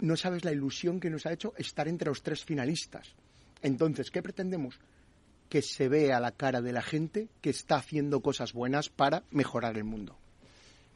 no 0.00 0.16
sabes 0.16 0.44
la 0.44 0.52
ilusión 0.52 1.00
que 1.00 1.10
nos 1.10 1.26
ha 1.26 1.32
hecho 1.32 1.54
estar 1.56 1.88
entre 1.88 2.08
los 2.08 2.22
tres 2.22 2.44
finalistas. 2.44 3.14
Entonces, 3.62 4.10
¿qué 4.10 4.22
pretendemos? 4.22 4.78
Que 5.48 5.62
se 5.62 5.88
vea 5.88 6.20
la 6.20 6.32
cara 6.32 6.60
de 6.60 6.72
la 6.72 6.82
gente 6.82 7.28
que 7.40 7.50
está 7.50 7.76
haciendo 7.76 8.20
cosas 8.20 8.52
buenas 8.52 8.88
para 8.88 9.24
mejorar 9.30 9.76
el 9.76 9.84
mundo. 9.84 10.18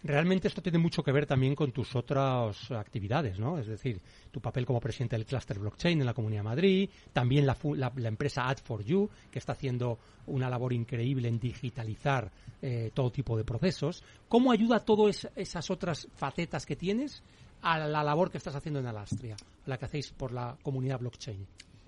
Realmente 0.04 0.46
esto 0.46 0.62
tiene 0.62 0.78
mucho 0.78 1.02
que 1.02 1.10
ver 1.10 1.26
también 1.26 1.56
con 1.56 1.72
tus 1.72 1.96
otras 1.96 2.70
actividades, 2.70 3.38
¿no? 3.40 3.58
Es 3.58 3.66
decir, 3.66 4.00
tu 4.30 4.40
papel 4.40 4.64
como 4.64 4.78
presidente 4.78 5.16
del 5.16 5.26
Cluster 5.26 5.58
Blockchain 5.58 5.98
en 5.98 6.06
la 6.06 6.14
Comunidad 6.14 6.40
de 6.40 6.48
Madrid, 6.48 6.90
también 7.12 7.44
la, 7.44 7.56
empresa 8.04 8.46
Ad4U, 8.46 9.08
que 9.30 9.40
está 9.40 9.52
haciendo 9.52 9.98
una 10.26 10.48
labor 10.48 10.72
increíble 10.72 11.26
en 11.26 11.40
digitalizar 11.40 12.30
eh, 12.62 12.92
todo 12.94 13.10
tipo 13.10 13.36
de 13.36 13.44
procesos. 13.44 14.04
¿Cómo 14.28 14.52
ayuda 14.52 14.84
todas 14.84 15.28
esas 15.34 15.68
otras 15.68 16.06
facetas 16.14 16.64
que 16.64 16.76
tienes 16.76 17.24
a 17.62 17.78
la 17.78 18.04
labor 18.04 18.30
que 18.30 18.38
estás 18.38 18.54
haciendo 18.54 18.78
en 18.78 18.86
Alastria, 18.86 19.36
la 19.66 19.78
que 19.78 19.86
hacéis 19.86 20.12
por 20.12 20.32
la 20.32 20.56
comunidad 20.62 21.00
blockchain? 21.00 21.44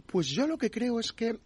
Pues 0.07 0.27
yo 0.27 0.49
lo 0.49 0.59
que 0.59 0.71
creo 0.71 0.99
es 0.99 1.13
que 1.13 1.39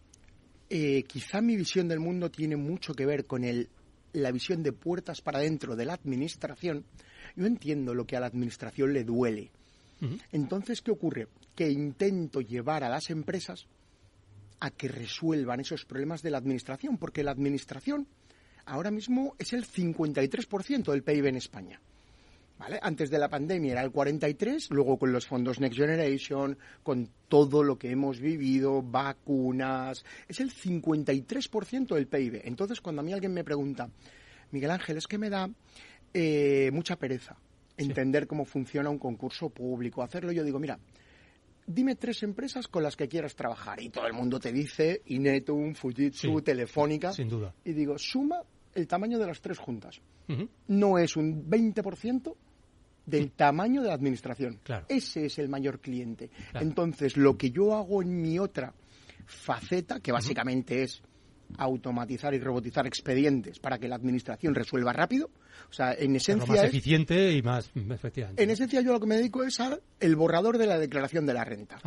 eh, 0.67 1.03
quizá 1.03 1.41
mi 1.41 1.55
visión 1.55 1.87
del 1.87 1.99
mundo 1.99 2.31
tiene 2.31 2.55
mucho 2.55 2.95
que 2.95 3.05
ver 3.05 3.25
con 3.27 3.43
el, 3.43 3.69
la 4.15 4.31
visión 4.31 4.63
de 4.63 4.71
puertas 4.71 5.21
para 5.21 5.39
adentro 5.39 5.75
de 5.75 5.85
la 5.85 5.93
administración. 5.93 6.85
Yo 7.35 7.45
entiendo 7.45 7.93
lo 7.93 8.05
que 8.05 8.15
a 8.15 8.19
la 8.19 8.27
administración 8.27 8.93
le 8.93 9.03
duele. 9.03 9.51
Entonces, 10.31 10.81
¿qué 10.81 10.91
ocurre? 10.91 11.27
Que 11.55 11.69
intento 11.69 12.41
llevar 12.41 12.83
a 12.83 12.89
las 12.89 13.09
empresas 13.09 13.65
a 14.59 14.71
que 14.71 14.87
resuelvan 14.87 15.59
esos 15.59 15.85
problemas 15.85 16.21
de 16.21 16.31
la 16.31 16.37
administración, 16.37 16.97
porque 16.97 17.23
la 17.23 17.31
administración 17.31 18.07
ahora 18.65 18.91
mismo 18.91 19.35
es 19.39 19.53
el 19.53 19.65
53% 19.65 20.91
del 20.91 21.03
PIB 21.03 21.25
en 21.27 21.35
España. 21.35 21.81
Antes 22.57 23.09
de 23.09 23.19
la 23.19 23.29
pandemia 23.29 23.73
era 23.73 23.81
el 23.81 23.91
43, 23.91 24.69
luego 24.71 24.97
con 24.97 25.11
los 25.11 25.27
fondos 25.27 25.59
Next 25.59 25.77
Generation, 25.77 26.57
con 26.83 27.09
todo 27.27 27.63
lo 27.63 27.77
que 27.77 27.91
hemos 27.91 28.19
vivido, 28.19 28.81
vacunas, 28.81 30.05
es 30.27 30.39
el 30.39 30.51
53% 30.51 31.93
del 31.93 32.07
PIB. 32.07 32.41
Entonces, 32.45 32.79
cuando 32.79 33.01
a 33.01 33.03
mí 33.03 33.13
alguien 33.13 33.33
me 33.33 33.43
pregunta, 33.43 33.89
Miguel 34.51 34.71
Ángel, 34.71 34.97
es 34.97 35.05
que 35.05 35.17
me 35.17 35.29
da 35.29 35.49
eh, 36.13 36.71
mucha 36.71 36.95
pereza 36.95 37.37
entender 37.77 38.25
cómo 38.25 38.45
funciona 38.45 38.89
un 38.89 38.99
concurso 38.99 39.49
público, 39.49 40.01
hacerlo, 40.01 40.31
yo 40.31 40.45
digo, 40.45 40.59
mira, 40.59 40.79
dime 41.67 41.95
tres 41.95 42.23
empresas 42.23 42.67
con 42.69 42.83
las 42.83 42.95
que 42.95 43.07
quieras 43.07 43.35
trabajar. 43.35 43.81
Y 43.81 43.89
todo 43.89 44.07
el 44.07 44.13
mundo 44.13 44.39
te 44.39 44.51
dice 44.51 45.01
Inetum, 45.07 45.73
Fujitsu, 45.73 46.41
Telefónica. 46.41 47.11
Sin 47.11 47.29
duda. 47.29 47.53
Y 47.63 47.73
digo, 47.73 47.97
suma 47.97 48.41
el 48.73 48.87
tamaño 48.87 49.19
de 49.19 49.27
las 49.27 49.41
tres 49.41 49.57
juntas. 49.57 50.01
No 50.67 50.97
es 50.97 51.15
un 51.15 51.49
20% 51.49 52.35
del 53.05 53.31
tamaño 53.31 53.81
de 53.81 53.89
la 53.89 53.93
administración. 53.93 54.59
Ese 54.87 55.25
es 55.25 55.39
el 55.39 55.49
mayor 55.49 55.79
cliente. 55.79 56.29
Entonces, 56.53 57.17
lo 57.17 57.37
que 57.37 57.51
yo 57.51 57.75
hago 57.75 58.01
en 58.01 58.21
mi 58.21 58.39
otra 58.39 58.73
faceta, 59.25 59.99
que 59.99 60.11
básicamente 60.11 60.83
es 60.83 61.01
automatizar 61.57 62.33
y 62.33 62.39
robotizar 62.39 62.85
expedientes 62.87 63.59
para 63.59 63.77
que 63.77 63.87
la 63.87 63.95
administración 63.95 64.55
resuelva 64.55 64.93
rápido. 64.93 65.29
O 65.69 65.73
sea, 65.73 65.93
en 65.93 66.15
esencia. 66.15 66.47
más 66.47 66.63
eficiente 66.63 67.33
y 67.33 67.41
más 67.41 67.71
efectivamente. 67.75 68.43
En 68.43 68.49
esencia, 68.49 68.81
yo 68.81 68.91
lo 68.93 68.99
que 68.99 69.07
me 69.07 69.15
dedico 69.15 69.43
es 69.43 69.59
al 69.59 69.81
el 69.99 70.15
borrador 70.15 70.57
de 70.57 70.67
la 70.67 70.77
declaración 70.77 71.25
de 71.25 71.33
la 71.33 71.43
renta. 71.43 71.79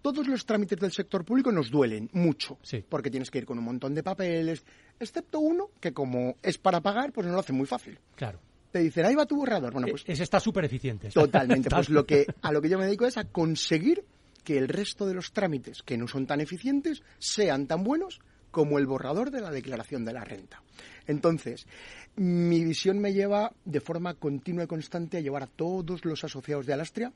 Todos 0.00 0.28
los 0.28 0.46
trámites 0.46 0.78
del 0.78 0.92
sector 0.92 1.24
público 1.24 1.50
nos 1.50 1.70
duelen 1.70 2.08
mucho, 2.12 2.58
porque 2.88 3.10
tienes 3.10 3.30
que 3.30 3.38
ir 3.38 3.46
con 3.46 3.58
un 3.58 3.64
montón 3.64 3.94
de 3.94 4.02
papeles, 4.02 4.64
excepto 5.00 5.40
uno 5.40 5.70
que 5.80 5.92
como 5.92 6.36
es 6.42 6.56
para 6.56 6.80
pagar, 6.80 7.12
pues 7.12 7.26
no 7.26 7.32
lo 7.32 7.40
hace 7.40 7.52
muy 7.52 7.66
fácil. 7.66 7.98
Claro 8.14 8.38
te 8.70 8.80
dicen, 8.80 9.06
ahí 9.06 9.14
va 9.14 9.26
tu 9.26 9.36
borrador. 9.36 9.72
Bueno, 9.72 9.88
pues. 9.90 10.04
Ese 10.06 10.22
está 10.22 10.40
súper 10.40 10.64
eficiente. 10.64 11.08
Totalmente. 11.14 11.70
pues 11.70 11.88
lo 11.88 12.06
que, 12.06 12.26
a 12.42 12.52
lo 12.52 12.60
que 12.60 12.68
yo 12.68 12.78
me 12.78 12.86
dedico 12.86 13.06
es 13.06 13.16
a 13.16 13.24
conseguir 13.24 14.04
que 14.44 14.58
el 14.58 14.68
resto 14.68 15.06
de 15.06 15.14
los 15.14 15.32
trámites 15.32 15.82
que 15.82 15.98
no 15.98 16.08
son 16.08 16.26
tan 16.26 16.40
eficientes 16.40 17.02
sean 17.18 17.66
tan 17.66 17.84
buenos 17.84 18.20
como 18.50 18.78
el 18.78 18.86
borrador 18.86 19.30
de 19.30 19.40
la 19.40 19.50
declaración 19.50 20.04
de 20.04 20.12
la 20.12 20.24
renta. 20.24 20.62
Entonces, 21.06 21.66
mi 22.16 22.64
visión 22.64 22.98
me 22.98 23.12
lleva 23.12 23.52
de 23.64 23.80
forma 23.80 24.14
continua 24.14 24.64
y 24.64 24.66
constante 24.66 25.18
a 25.18 25.20
llevar 25.20 25.42
a 25.42 25.46
todos 25.46 26.04
los 26.04 26.24
asociados 26.24 26.66
de 26.66 26.72
Alastria 26.72 27.12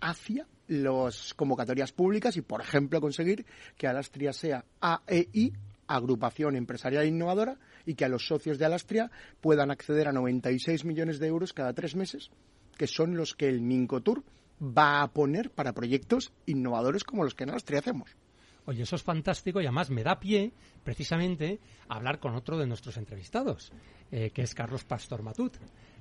hacia 0.00 0.46
las 0.66 1.34
convocatorias 1.34 1.92
públicas 1.92 2.36
y, 2.36 2.42
por 2.42 2.60
ejemplo, 2.60 3.00
conseguir 3.00 3.46
que 3.76 3.86
Alastria 3.86 4.32
sea 4.32 4.64
AEI, 4.80 5.52
Agrupación 5.86 6.56
Empresarial 6.56 7.06
Innovadora, 7.06 7.58
y 7.86 7.94
que 7.94 8.04
a 8.04 8.08
los 8.08 8.26
socios 8.26 8.58
de 8.58 8.64
Alastria 8.64 9.10
puedan 9.40 9.70
acceder 9.70 10.08
a 10.08 10.12
96 10.12 10.84
millones 10.84 11.18
de 11.18 11.26
euros 11.26 11.52
cada 11.52 11.72
tres 11.72 11.96
meses, 11.96 12.30
que 12.76 12.86
son 12.86 13.16
los 13.16 13.34
que 13.34 13.48
el 13.48 13.60
Mincotur 13.60 14.24
va 14.62 15.02
a 15.02 15.12
poner 15.12 15.50
para 15.50 15.72
proyectos 15.72 16.32
innovadores 16.46 17.04
como 17.04 17.24
los 17.24 17.34
que 17.34 17.44
en 17.44 17.50
Alastria 17.50 17.80
hacemos. 17.80 18.16
Oye, 18.64 18.84
eso 18.84 18.94
es 18.94 19.02
fantástico 19.02 19.60
y 19.60 19.66
además 19.66 19.90
me 19.90 20.04
da 20.04 20.20
pie 20.20 20.52
precisamente 20.84 21.58
a 21.88 21.96
hablar 21.96 22.20
con 22.20 22.34
otro 22.36 22.56
de 22.58 22.66
nuestros 22.66 22.96
entrevistados, 22.96 23.72
eh, 24.12 24.30
que 24.30 24.42
es 24.42 24.54
Carlos 24.54 24.84
Pastor 24.84 25.22
Matut. 25.22 25.56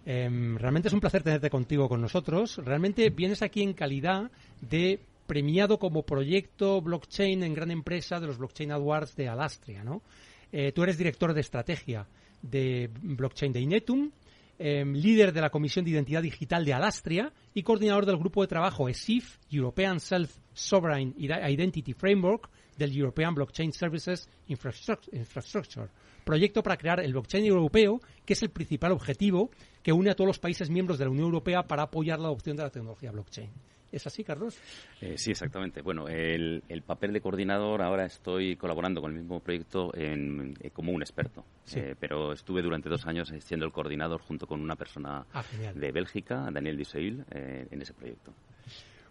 Em, 0.05 0.57
realmente 0.57 0.87
es 0.87 0.93
un 0.93 0.99
placer 0.99 1.23
tenerte 1.23 1.49
contigo 1.49 1.89
con 1.89 2.01
nosotros. 2.01 2.57
Realmente 2.57 3.09
vienes 3.09 3.41
aquí 3.41 3.63
en 3.63 3.73
calidad 3.73 4.31
de 4.61 4.99
premiado 5.25 5.79
como 5.79 6.03
proyecto 6.03 6.81
blockchain 6.81 7.43
en 7.43 7.53
gran 7.53 7.71
empresa 7.71 8.19
de 8.19 8.27
los 8.27 8.37
Blockchain 8.37 8.71
Awards 8.71 9.15
de 9.15 9.29
Alastria, 9.29 9.83
¿no? 9.83 10.01
Eh, 10.51 10.71
tú 10.71 10.83
eres 10.83 10.97
director 10.97 11.33
de 11.33 11.41
estrategia 11.41 12.07
de 12.41 12.89
blockchain 13.01 13.53
de 13.53 13.61
Inetum, 13.61 14.11
em, 14.59 14.93
líder 14.93 15.31
de 15.31 15.41
la 15.41 15.49
Comisión 15.49 15.85
de 15.85 15.91
Identidad 15.91 16.21
Digital 16.21 16.65
de 16.65 16.73
Alastria 16.73 17.31
y 17.53 17.63
coordinador 17.63 18.05
del 18.05 18.17
grupo 18.17 18.41
de 18.41 18.47
trabajo 18.47 18.89
ESIF, 18.89 19.37
European 19.49 19.99
Self-Sovereign 19.99 21.15
Identity 21.17 21.93
Framework 21.93 22.49
del 22.77 22.95
European 22.95 23.33
Blockchain 23.33 23.71
Services 23.71 24.29
Infrastructure, 24.47 25.89
proyecto 26.25 26.63
para 26.63 26.77
crear 26.77 26.99
el 26.99 27.13
blockchain 27.13 27.45
europeo, 27.45 28.01
que 28.25 28.33
es 28.33 28.43
el 28.43 28.49
principal 28.49 28.91
objetivo 28.91 29.51
que 29.81 29.93
une 29.93 30.11
a 30.11 30.15
todos 30.15 30.27
los 30.27 30.39
países 30.39 30.69
miembros 30.69 30.99
de 30.99 31.05
la 31.05 31.11
Unión 31.11 31.25
Europea 31.25 31.63
para 31.63 31.83
apoyar 31.83 32.19
la 32.19 32.27
adopción 32.27 32.57
de 32.57 32.63
la 32.63 32.69
tecnología 32.69 33.11
blockchain. 33.11 33.49
¿Es 33.91 34.07
así, 34.07 34.23
Carlos? 34.23 34.57
Eh, 35.01 35.15
sí, 35.17 35.31
exactamente. 35.31 35.81
Bueno, 35.81 36.07
el, 36.07 36.61
papel 36.85 37.11
de 37.11 37.21
coordinador, 37.21 37.81
ahora 37.81 38.05
estoy 38.05 38.55
colaborando 38.55 39.01
con 39.01 39.11
el 39.11 39.19
mismo 39.19 39.39
proyecto 39.41 39.91
en, 39.93 40.55
eh, 40.61 40.69
como 40.71 40.91
un 40.93 41.01
experto. 41.01 41.43
Eh, 41.75 41.95
pero 41.99 42.31
estuve 42.33 42.61
durante 42.61 42.89
dos 42.89 43.05
años 43.05 43.33
siendo 43.39 43.65
el 43.65 43.71
coordinador 43.71 44.21
junto 44.21 44.47
con 44.47 44.61
una 44.61 44.75
persona 44.75 45.25
ah, 45.33 45.43
de 45.73 45.91
Bélgica, 45.91 46.49
Daniel 46.51 46.77
Diseil, 46.77 47.23
en 47.31 47.81
ese 47.81 47.93
proyecto. 47.93 48.33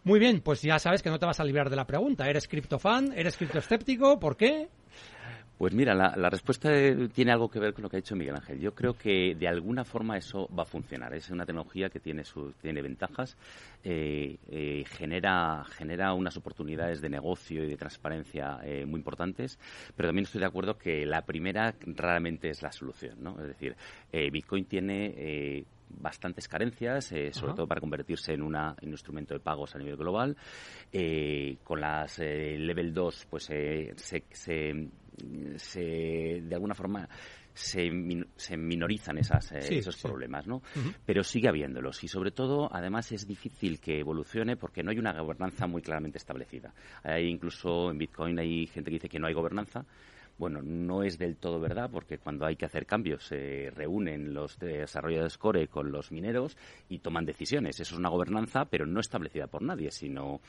Muy 0.02 0.18
bien, 0.18 0.40
pues 0.40 0.62
ya 0.62 0.78
sabes 0.78 1.02
que 1.02 1.10
no 1.10 1.18
te 1.18 1.26
vas 1.26 1.40
a 1.40 1.44
librar 1.44 1.68
de 1.68 1.76
la 1.76 1.86
pregunta. 1.86 2.28
¿Eres 2.28 2.48
criptofan? 2.48 3.12
¿Eres 3.12 3.36
criptoescéptico? 3.36 4.18
¿Por 4.18 4.36
qué? 4.36 4.68
Pues 5.60 5.74
mira, 5.74 5.94
la, 5.94 6.30
respuesta 6.30 6.70
tiene 7.12 7.32
algo 7.32 7.50
que 7.50 7.58
ver 7.58 7.74
con 7.74 7.82
lo 7.82 7.90
que 7.90 7.98
ha 7.98 8.00
dicho 8.00 8.16
Miguel 8.16 8.34
Ángel. 8.34 8.60
Yo 8.60 8.74
creo 8.74 8.94
que 8.94 9.34
de 9.34 9.46
alguna 9.46 9.84
forma 9.84 10.16
eso 10.16 10.48
va 10.58 10.62
a 10.62 10.64
funcionar. 10.64 11.12
Es 11.12 11.28
una 11.28 11.44
tecnología 11.44 11.90
que 11.90 12.00
tiene, 12.00 12.22
tiene 12.62 12.80
ventajas, 12.80 13.36
eh, 13.84 14.38
eh, 14.48 14.84
genera, 14.88 15.62
genera 15.68 16.14
unas 16.14 16.38
oportunidades 16.38 17.02
de 17.02 17.10
negocio 17.10 17.62
y 17.62 17.68
de 17.68 17.76
transparencia 17.76 18.58
eh, 18.64 18.86
muy 18.86 19.00
importantes, 19.00 19.58
pero 19.94 20.08
también 20.08 20.24
estoy 20.24 20.40
de 20.40 20.46
acuerdo 20.46 20.78
que 20.78 21.04
la 21.04 21.26
primera 21.26 21.74
raramente 21.88 22.48
es 22.48 22.62
la 22.62 22.72
solución. 22.72 23.22
¿no? 23.22 23.38
Es 23.38 23.48
decir, 23.48 23.76
Bitcoin 24.32 24.64
tiene 24.64 25.66
bastantes 25.98 26.48
carencias, 26.48 27.12
eh, 27.12 27.32
sobre 27.32 27.54
todo 27.54 27.66
para 27.66 27.80
convertirse 27.80 28.32
en, 28.32 28.42
un 28.42 28.56
instrumento 28.82 29.34
de 29.34 29.40
pagos 29.40 29.74
a 29.74 29.78
nivel 29.78 29.96
global. 29.96 30.36
Eh, 30.92 31.58
con 31.62 31.80
las 31.80 32.18
eh, 32.18 32.56
Level 32.58 32.92
2, 32.92 33.26
pues 33.28 33.44
se, 33.44 33.92
se, 33.96 34.88
de 36.40 36.54
alguna 36.54 36.74
forma 36.74 37.08
se, 37.52 37.90
se 38.36 38.56
minorizan 38.56 39.18
esas, 39.18 39.52
esos 39.52 40.00
problemas, 40.00 40.46
¿no? 40.46 40.62
Pero 41.04 41.22
sigue 41.22 41.48
habiéndolos 41.48 42.02
y 42.04 42.08
sobre 42.08 42.30
todo, 42.30 42.68
además, 42.72 43.12
es 43.12 43.26
difícil 43.26 43.80
que 43.80 43.98
evolucione 44.00 44.56
porque 44.56 44.82
no 44.82 44.90
hay 44.90 44.98
una 44.98 45.12
gobernanza 45.20 45.66
muy 45.66 45.82
claramente 45.82 46.18
establecida. 46.18 46.72
Hay 47.02 47.26
incluso 47.26 47.90
en 47.90 47.98
Bitcoin 47.98 48.38
hay 48.38 48.66
gente 48.66 48.90
que 48.90 48.96
dice 48.96 49.08
que 49.08 49.18
no 49.18 49.26
hay 49.26 49.34
gobernanza 49.34 49.84
bueno, 50.40 50.62
no 50.62 51.02
es 51.02 51.18
del 51.18 51.36
todo 51.36 51.60
verdad 51.60 51.90
porque 51.92 52.16
cuando 52.16 52.46
hay 52.46 52.56
que 52.56 52.64
hacer 52.64 52.86
cambios 52.86 53.24
se 53.24 53.70
reúnen 53.76 54.32
los 54.32 54.58
desarrolladores 54.58 55.36
core 55.36 55.68
con 55.68 55.92
los 55.92 56.10
mineros 56.10 56.56
y 56.88 57.00
toman 57.00 57.26
decisiones. 57.26 57.78
Eso 57.78 57.92
es 57.92 57.98
una 57.98 58.08
gobernanza, 58.08 58.64
pero 58.64 58.86
no 58.86 59.00
establecida 59.00 59.48
por 59.48 59.60
nadie, 59.60 59.90
sino 59.90 60.40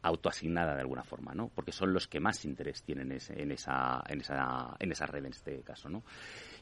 autoasignada 0.00 0.74
de 0.74 0.80
alguna 0.80 1.04
forma, 1.04 1.34
¿no? 1.34 1.50
Porque 1.54 1.72
son 1.72 1.92
los 1.92 2.08
que 2.08 2.20
más 2.20 2.42
interés 2.46 2.82
tienen 2.82 3.12
en 3.12 3.52
esa, 3.52 4.02
en 4.08 4.20
esa, 4.22 4.74
en 4.78 4.92
esa 4.92 5.06
red 5.06 5.26
en 5.26 5.32
este 5.32 5.60
caso, 5.60 5.90
¿no? 5.90 6.02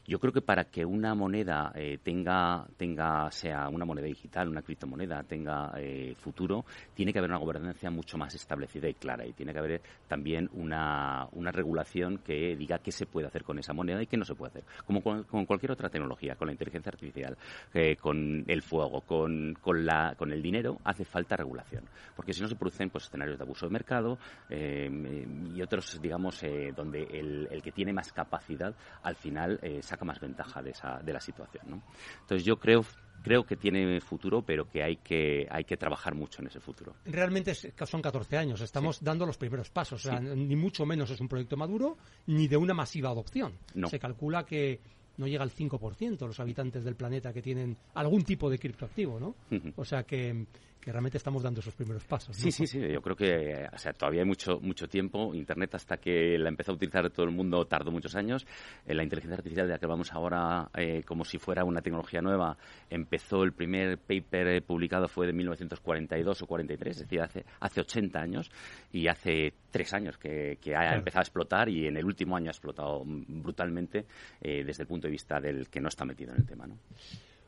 Yo 0.05 0.19
creo 0.19 0.33
que 0.33 0.41
para 0.41 0.65
que 0.65 0.83
una 0.83 1.15
moneda 1.15 1.71
eh, 1.75 1.97
tenga, 2.03 2.67
tenga, 2.75 3.31
sea 3.31 3.69
una 3.69 3.85
moneda 3.85 4.05
digital, 4.05 4.49
una 4.49 4.61
criptomoneda, 4.61 5.23
tenga 5.23 5.71
eh, 5.77 6.13
futuro, 6.17 6.65
tiene 6.93 7.13
que 7.13 7.19
haber 7.19 7.31
una 7.31 7.39
gobernanza 7.39 7.89
mucho 7.89 8.17
más 8.17 8.35
establecida 8.35 8.89
y 8.89 8.95
clara. 8.95 9.25
Y 9.25 9.31
tiene 9.31 9.53
que 9.53 9.59
haber 9.59 9.81
también 10.09 10.49
una, 10.53 11.29
una 11.31 11.51
regulación 11.51 12.17
que 12.17 12.57
diga 12.57 12.79
qué 12.79 12.91
se 12.91 13.05
puede 13.05 13.27
hacer 13.27 13.43
con 13.43 13.59
esa 13.59 13.71
moneda 13.71 14.01
y 14.01 14.07
qué 14.07 14.17
no 14.17 14.25
se 14.25 14.35
puede 14.35 14.49
hacer. 14.49 14.63
Como 14.85 15.01
con, 15.01 15.23
cualquier 15.45 15.71
otra 15.71 15.89
tecnología, 15.89 16.35
con 16.35 16.47
la 16.47 16.51
inteligencia 16.51 16.89
artificial, 16.89 17.37
eh, 17.73 17.95
con 17.95 18.43
el 18.45 18.61
fuego, 18.61 19.01
con, 19.01 19.57
con, 19.61 19.85
la, 19.85 20.15
con 20.17 20.33
el 20.33 20.41
dinero, 20.41 20.79
hace 20.83 21.05
falta 21.05 21.37
regulación. 21.37 21.85
Porque 22.13 22.33
si 22.33 22.41
no 22.41 22.49
se 22.49 22.57
producen 22.57 22.89
pues, 22.89 23.05
escenarios 23.05 23.37
de 23.37 23.43
abuso 23.45 23.67
de 23.67 23.71
mercado 23.71 24.17
y 24.49 25.61
otros, 25.61 25.99
digamos, 26.01 26.43
donde 26.75 27.03
el, 27.03 27.47
el, 27.49 27.61
que 27.61 27.71
tiene 27.71 27.93
más 27.93 28.11
capacidad 28.11 28.75
al 29.01 29.15
final 29.15 29.59
saca 29.93 30.05
más 30.05 30.19
ventaja 30.19 30.61
de, 30.61 30.71
esa, 30.71 30.99
de 31.03 31.13
la 31.13 31.21
situación. 31.21 31.63
¿no? 31.67 31.83
Entonces 32.21 32.43
yo 32.43 32.57
creo 32.57 32.83
creo 33.21 33.45
que 33.45 33.55
tiene 33.55 34.01
futuro, 34.01 34.41
pero 34.41 34.67
que 34.67 34.83
hay 34.83 34.97
que 34.97 35.47
hay 35.49 35.63
que 35.63 35.77
trabajar 35.77 36.13
mucho 36.13 36.41
en 36.41 36.47
ese 36.47 36.59
futuro. 36.59 36.93
Realmente 37.05 37.55
son 37.55 38.01
14 38.01 38.37
años, 38.37 38.59
estamos 38.59 39.01
dando 39.01 39.25
los 39.25 39.37
primeros 39.37 39.69
pasos, 39.69 40.09
ni 40.21 40.55
mucho 40.57 40.85
menos 40.85 41.09
es 41.09 41.21
un 41.21 41.29
proyecto 41.29 41.55
maduro, 41.55 41.97
ni 42.27 42.47
de 42.49 42.57
una 42.57 42.73
masiva 42.73 43.09
adopción. 43.09 43.53
Se 43.89 43.97
calcula 43.97 44.43
que 44.43 44.81
no 45.17 45.27
llega 45.27 45.43
al 45.43 45.51
5% 45.51 46.27
los 46.27 46.39
habitantes 46.39 46.83
del 46.83 46.95
planeta 46.95 47.31
que 47.31 47.41
tienen 47.41 47.77
algún 47.93 48.23
tipo 48.23 48.49
de 48.49 48.59
criptoactivo, 48.59 49.19
¿no? 49.19 49.35
O 49.77 49.85
sea 49.85 50.03
que 50.03 50.45
que 50.83 50.91
realmente 50.91 51.17
estamos 51.17 51.41
dando 51.41 51.61
esos 51.61 51.73
primeros 51.73 52.03
pasos. 52.03 52.35
Sí, 52.35 52.51
sí, 52.51 52.67
sí. 52.67 52.79
Yo 52.79 53.01
creo 53.01 53.15
que 53.15 53.67
o 53.71 53.77
sea, 53.77 53.93
todavía 53.93 54.21
hay 54.21 54.27
mucho, 54.27 54.59
mucho 54.59 54.87
tiempo. 54.87 55.33
Internet, 55.33 55.75
hasta 55.75 55.97
que 55.97 56.37
la 56.37 56.49
empezó 56.49 56.71
a 56.71 56.75
utilizar 56.75 57.09
todo 57.09 57.25
el 57.25 57.31
mundo, 57.31 57.65
tardó 57.65 57.91
muchos 57.91 58.15
años. 58.15 58.45
Eh, 58.85 58.93
la 58.93 59.03
inteligencia 59.03 59.37
artificial 59.37 59.67
de 59.67 59.73
la 59.73 59.79
que 59.79 59.87
vamos 59.87 60.11
ahora, 60.11 60.69
eh, 60.75 61.03
como 61.05 61.23
si 61.23 61.37
fuera 61.37 61.63
una 61.63 61.81
tecnología 61.81 62.21
nueva, 62.21 62.57
empezó 62.89 63.43
el 63.43 63.53
primer 63.53 63.97
paper 63.97 64.47
eh, 64.47 64.61
publicado 64.61 65.07
fue 65.07 65.27
de 65.27 65.33
1942 65.33 66.41
o 66.41 66.47
43, 66.47 66.95
es 66.95 67.03
decir, 67.03 67.21
hace, 67.21 67.45
hace 67.59 67.81
80 67.81 68.19
años. 68.19 68.51
Y 68.91 69.07
hace 69.07 69.53
tres 69.71 69.93
años 69.93 70.17
que, 70.17 70.57
que 70.61 70.75
ha 70.75 70.95
empezado 70.95 71.21
a 71.21 71.23
explotar 71.23 71.69
y 71.69 71.87
en 71.87 71.97
el 71.97 72.05
último 72.05 72.35
año 72.35 72.49
ha 72.49 72.51
explotado 72.51 73.03
brutalmente 73.05 74.05
desde 74.39 74.83
el 74.83 74.87
punto 74.87 75.07
de 75.07 75.11
vista 75.11 75.39
del 75.39 75.67
que 75.69 75.79
no 75.79 75.87
está 75.87 76.05
metido 76.05 76.31
en 76.33 76.41
el 76.41 76.45
tema. 76.45 76.67
¿no? 76.67 76.77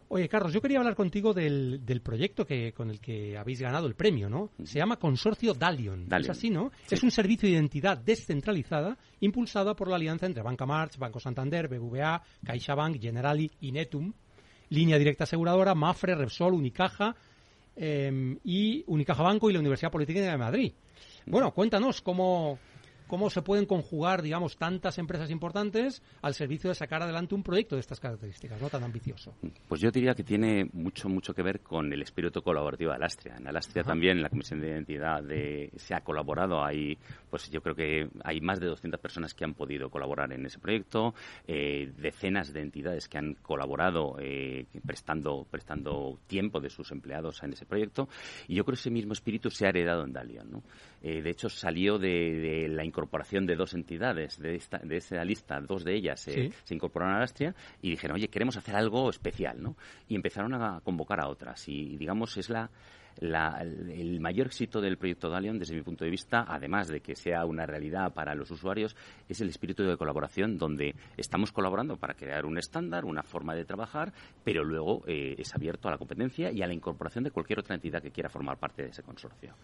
Oye, 0.08 0.30
Carlos, 0.30 0.54
yo 0.54 0.62
quería 0.62 0.78
hablar 0.78 0.96
contigo 0.96 1.34
del, 1.34 2.02
proyecto 2.04 2.46
que, 2.46 2.74
con 2.74 2.92
el 2.92 3.00
que 3.00 3.38
habéis 3.38 3.62
ganado 3.62 3.88
el 3.88 3.96
premio, 3.96 4.30
¿no? 4.30 4.52
Se 4.64 4.78
llama 4.78 4.98
Consorcio 4.98 5.54
Dalion. 5.54 6.08
Es 6.20 6.30
así, 6.30 6.50
¿no? 6.52 6.72
Es 6.90 7.02
un 7.02 7.10
servicio 7.10 7.50
de 7.50 7.56
identidad 7.56 7.98
descentralizada 7.98 8.98
impulsada 9.22 9.76
por 9.76 9.88
la 9.88 9.96
alianza 9.96 10.28
entre 10.28 10.44
Banca 10.44 10.66
March, 10.66 10.98
Banco 10.98 11.20
Santander, 11.20 11.68
BBVA, 11.68 12.22
CaixaBank, 12.46 13.02
Generali 13.02 13.52
y 13.62 13.72
Netum, 13.72 14.14
Línea 14.70 15.00
Directa 15.00 15.24
Aseguradora, 15.24 15.74
Mafre, 15.74 16.14
Repsol, 16.14 16.54
Unicaja 16.54 17.16
em, 17.76 18.38
y 18.44 18.84
Unicaja 18.88 19.24
Banco 19.24 19.50
y 19.50 19.54
la 19.54 19.60
Universidad 19.60 19.92
Politécnica 19.92 20.32
de 20.32 20.38
Madrid. 20.38 20.74
Bueno, 21.26 21.52
cuéntanos 21.52 22.02
cómo, 22.02 22.60
cómo 23.08 23.30
se 23.30 23.42
pueden 23.42 23.66
conjugar, 23.66 24.22
digamos, 24.22 24.58
tantas 24.58 24.98
empresas 24.98 25.30
importantes 25.32 26.02
al 26.22 26.34
servicio 26.34 26.70
de 26.70 26.76
sacar 26.76 27.02
adelante 27.02 27.36
un 27.36 27.44
proyecto 27.44 27.76
de 27.76 27.82
estas 27.82 28.00
características, 28.00 28.62
no 28.62 28.70
tan 28.70 28.84
ambicioso. 28.84 29.34
Pues 29.68 29.82
yo 29.82 29.92
diría 29.92 30.14
que 30.14 30.24
tiene 30.24 30.70
mucho, 30.74 31.10
mucho 31.10 31.34
que 31.34 31.42
ver 31.42 31.62
con 31.62 31.92
el 31.92 32.02
espíritu 32.02 32.42
colaborativo 32.42 32.92
de 32.92 32.98
Alastria. 32.98 33.36
En 33.38 33.48
Alastria 33.48 33.84
también, 33.84 34.22
la 34.22 34.30
Comisión 34.30 34.62
de 34.62 34.70
Identidad, 34.70 35.24
de, 35.24 35.72
se 35.76 35.94
ha 35.94 36.02
colaborado. 36.02 36.64
Hay, 36.64 36.98
pues 37.30 37.50
yo 37.50 37.62
creo 37.62 37.76
que 37.76 38.10
hay 38.24 38.42
más 38.42 38.60
de 38.60 38.68
200 38.68 39.00
personas 39.00 39.34
que 39.34 39.46
han 39.46 39.54
podido 39.54 39.90
colaborar 39.90 40.32
en 40.34 40.46
ese 40.46 40.60
proyecto, 40.60 41.14
eh, 41.48 41.92
decenas 41.98 42.54
de 42.54 42.62
entidades 42.62 43.08
que 43.08 43.18
han 43.18 43.36
colaborado 43.36 44.18
eh, 44.20 44.66
prestando, 44.86 45.46
prestando 45.50 46.20
tiempo 46.28 46.60
de 46.60 46.70
sus 46.70 46.92
empleados 46.92 47.44
en 47.44 47.54
ese 47.54 47.66
proyecto. 47.66 48.10
Y 48.48 48.56
yo 48.56 48.64
creo 48.64 48.76
que 48.76 48.82
ese 48.82 48.92
mismo 48.92 49.14
espíritu 49.14 49.50
se 49.50 49.66
ha 49.66 49.70
heredado 49.70 50.04
en 50.04 50.14
Dalian. 50.14 50.52
¿no? 50.52 50.64
Eh, 51.08 51.22
de 51.22 51.30
hecho, 51.30 51.50
salió 51.50 52.00
de, 52.00 52.08
de 52.08 52.68
la 52.68 52.84
incorporación 52.84 53.46
de 53.46 53.56
dos 53.56 53.76
entidades 53.76 54.40
de, 54.40 54.56
esta, 54.56 54.80
de 54.80 54.98
esa 54.98 55.24
lista, 55.24 55.62
dos 55.62 55.84
de 55.84 55.94
ellas 55.94 56.20
se 56.20 56.74
incorporaron 56.74 57.18
a 57.18 57.22
Astria 57.22 57.54
y 57.80 57.92
dijeron, 57.92 58.16
oye, 58.16 58.28
queremos 58.28 58.58
hacer 58.58 58.76
algo 58.76 59.12
especial, 59.12 59.62
¿no? 59.62 59.78
Y 60.08 60.16
empezaron 60.16 60.56
a 60.56 60.82
convocar 60.84 61.20
a 61.20 61.28
otras. 61.28 61.70
Y, 61.70 61.96
digamos, 61.98 62.36
es 62.38 62.50
la, 62.50 62.72
el 63.22 64.20
mayor 64.20 64.48
éxito 64.48 64.82
del 64.82 64.98
proyecto 64.98 65.30
Dalion, 65.30 65.60
desde 65.60 65.76
mi 65.76 65.82
punto 65.82 66.04
de 66.04 66.12
vista, 66.12 66.46
además 66.48 66.88
de 66.88 67.02
que 67.02 67.16
sea 67.16 67.46
una 67.46 67.66
realidad 67.66 68.14
para 68.14 68.36
los 68.36 68.52
usuarios, 68.52 68.96
es 69.30 69.42
el 69.42 69.50
espíritu 69.50 69.84
de 69.84 69.98
colaboración 69.98 70.58
donde 70.58 70.96
estamos 71.18 71.52
colaborando 71.52 71.98
para 71.98 72.14
crear 72.14 72.46
un 72.46 72.58
estándar, 72.58 73.06
una 73.06 73.24
forma 73.24 73.56
de 73.56 73.66
trabajar, 73.66 74.14
pero 74.44 74.64
luego 74.64 75.04
eh, 75.08 75.36
es 75.38 75.54
abierto 75.56 75.88
a 75.88 75.92
la 75.92 75.98
competencia 75.98 76.52
y 76.52 76.62
a 76.62 76.68
la 76.68 76.74
incorporación 76.74 77.24
de 77.24 77.32
cualquier 77.32 77.60
otra 77.60 77.76
entidad 77.76 78.02
que 78.02 78.12
quiera 78.12 78.30
formar 78.30 78.58
parte 78.58 78.84
de 78.84 78.90
ese 78.90 79.04
consorcio 79.04 79.56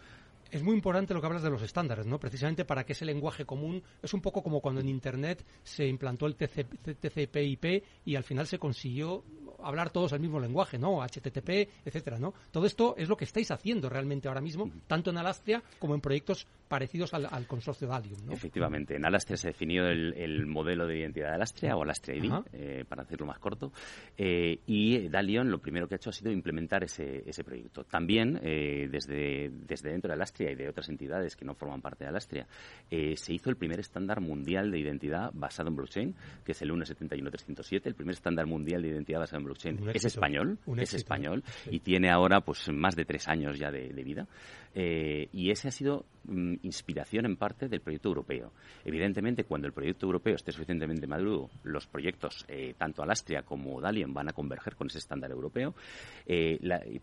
es 0.51 0.61
muy 0.63 0.75
importante 0.75 1.13
lo 1.13 1.21
que 1.21 1.27
hablas 1.27 1.43
de 1.43 1.49
los 1.49 1.61
estándares, 1.61 2.05
¿no? 2.05 2.19
Precisamente 2.19 2.65
para 2.65 2.83
que 2.83 2.91
ese 2.91 3.05
lenguaje 3.05 3.45
común 3.45 3.81
es 4.03 4.13
un 4.13 4.21
poco 4.21 4.43
como 4.43 4.59
cuando 4.59 4.81
en 4.81 4.89
Internet 4.89 5.45
se 5.63 5.87
implantó 5.87 6.25
el 6.25 6.35
TCP/IP 6.35 7.83
y 8.05 8.15
al 8.15 8.23
final 8.23 8.45
se 8.45 8.59
consiguió 8.59 9.23
hablar 9.63 9.89
todos 9.89 10.11
el 10.13 10.19
mismo 10.19 10.39
lenguaje, 10.39 10.77
¿no? 10.77 11.01
HTTP, 11.01 11.69
etcétera, 11.85 12.19
¿no? 12.19 12.33
Todo 12.51 12.65
esto 12.65 12.95
es 12.97 13.09
lo 13.09 13.17
que 13.17 13.25
estáis 13.25 13.51
haciendo 13.51 13.89
realmente 13.89 14.27
ahora 14.27 14.41
mismo, 14.41 14.69
tanto 14.87 15.09
en 15.11 15.17
Alastria 15.17 15.63
como 15.79 15.95
en 15.95 16.01
proyectos 16.01 16.47
parecidos 16.67 17.13
al, 17.13 17.47
consorcio 17.47 17.87
Dalium, 17.87 18.25
¿no? 18.25 18.31
Efectivamente, 18.31 18.95
en 18.95 19.05
Alastria 19.05 19.35
se 19.35 19.49
definió 19.49 19.85
el, 19.87 20.45
modelo 20.45 20.87
de 20.87 20.99
identidad 20.99 21.29
de 21.29 21.35
Alastria 21.35 21.75
o 21.75 21.83
Alastria 21.83 22.15
ID, 22.15 22.31
eh, 22.53 22.85
para 22.87 23.03
decirlo 23.03 23.25
más 23.25 23.39
corto, 23.39 23.73
eh, 24.17 24.59
y 24.65 25.09
Dalion 25.09 25.51
lo 25.51 25.59
primero 25.59 25.87
que 25.87 25.95
ha 25.95 25.97
hecho 25.97 26.11
ha 26.11 26.13
sido 26.13 26.31
implementar 26.31 26.83
ese, 26.83 27.23
ese 27.27 27.43
proyecto. 27.43 27.83
También 27.83 28.39
eh, 28.41 28.87
desde, 28.89 29.49
desde 29.49 29.89
dentro 29.89 30.09
de 30.09 30.13
Alastria 30.13 30.51
y 30.51 30.55
de 30.55 30.69
otras 30.69 30.87
entidades 30.87 31.35
que 31.35 31.43
no 31.43 31.55
forman 31.55 31.81
parte 31.81 32.05
de 32.05 32.09
Alastria, 32.09 32.47
se 32.89 33.33
hizo 33.33 33.49
el 33.49 33.57
primer 33.57 33.79
estándar 33.79 34.21
mundial 34.21 34.71
de 34.71 34.79
identidad 34.79 35.31
basado 35.33 35.69
en 35.69 35.75
blockchain, 35.75 36.15
que 36.45 36.53
es 36.53 36.61
el 36.61 36.71
1.71307, 36.71 37.81
el 37.85 37.95
primer 37.95 38.13
estándar 38.13 38.45
mundial 38.45 38.81
de 38.81 38.89
identidad 38.89 39.19
basado 39.19 39.39
en 39.39 39.45
blockchain. 39.45 39.50
Es 39.93 40.05
español, 40.05 40.57
es 40.77 40.93
español, 40.93 41.43
y 41.69 41.79
tiene 41.79 42.09
ahora 42.09 42.41
pues 42.41 42.69
más 42.69 42.95
de 42.95 43.05
tres 43.05 43.27
años 43.27 43.57
ya 43.57 43.71
de, 43.71 43.89
vida. 44.03 44.27
Eh, 44.73 45.27
y 45.33 45.51
ese 45.51 45.67
ha 45.67 45.71
sido 45.71 46.05
mm, 46.23 46.55
inspiración 46.63 47.25
en 47.25 47.35
parte 47.35 47.67
del 47.67 47.81
proyecto 47.81 48.07
europeo. 48.07 48.53
Evidentemente, 48.85 49.43
cuando 49.43 49.67
el 49.67 49.73
proyecto 49.73 50.05
europeo 50.05 50.35
esté 50.35 50.53
suficientemente 50.53 51.07
maduro, 51.07 51.49
los 51.63 51.87
proyectos, 51.87 52.45
eh, 52.47 52.73
tanto 52.77 53.03
Alastria 53.03 53.43
como 53.43 53.81
Dalian, 53.81 54.13
van 54.13 54.29
a 54.29 54.33
converger 54.33 54.75
con 54.75 54.87
ese 54.87 54.99
estándar 54.99 55.31
europeo. 55.31 55.75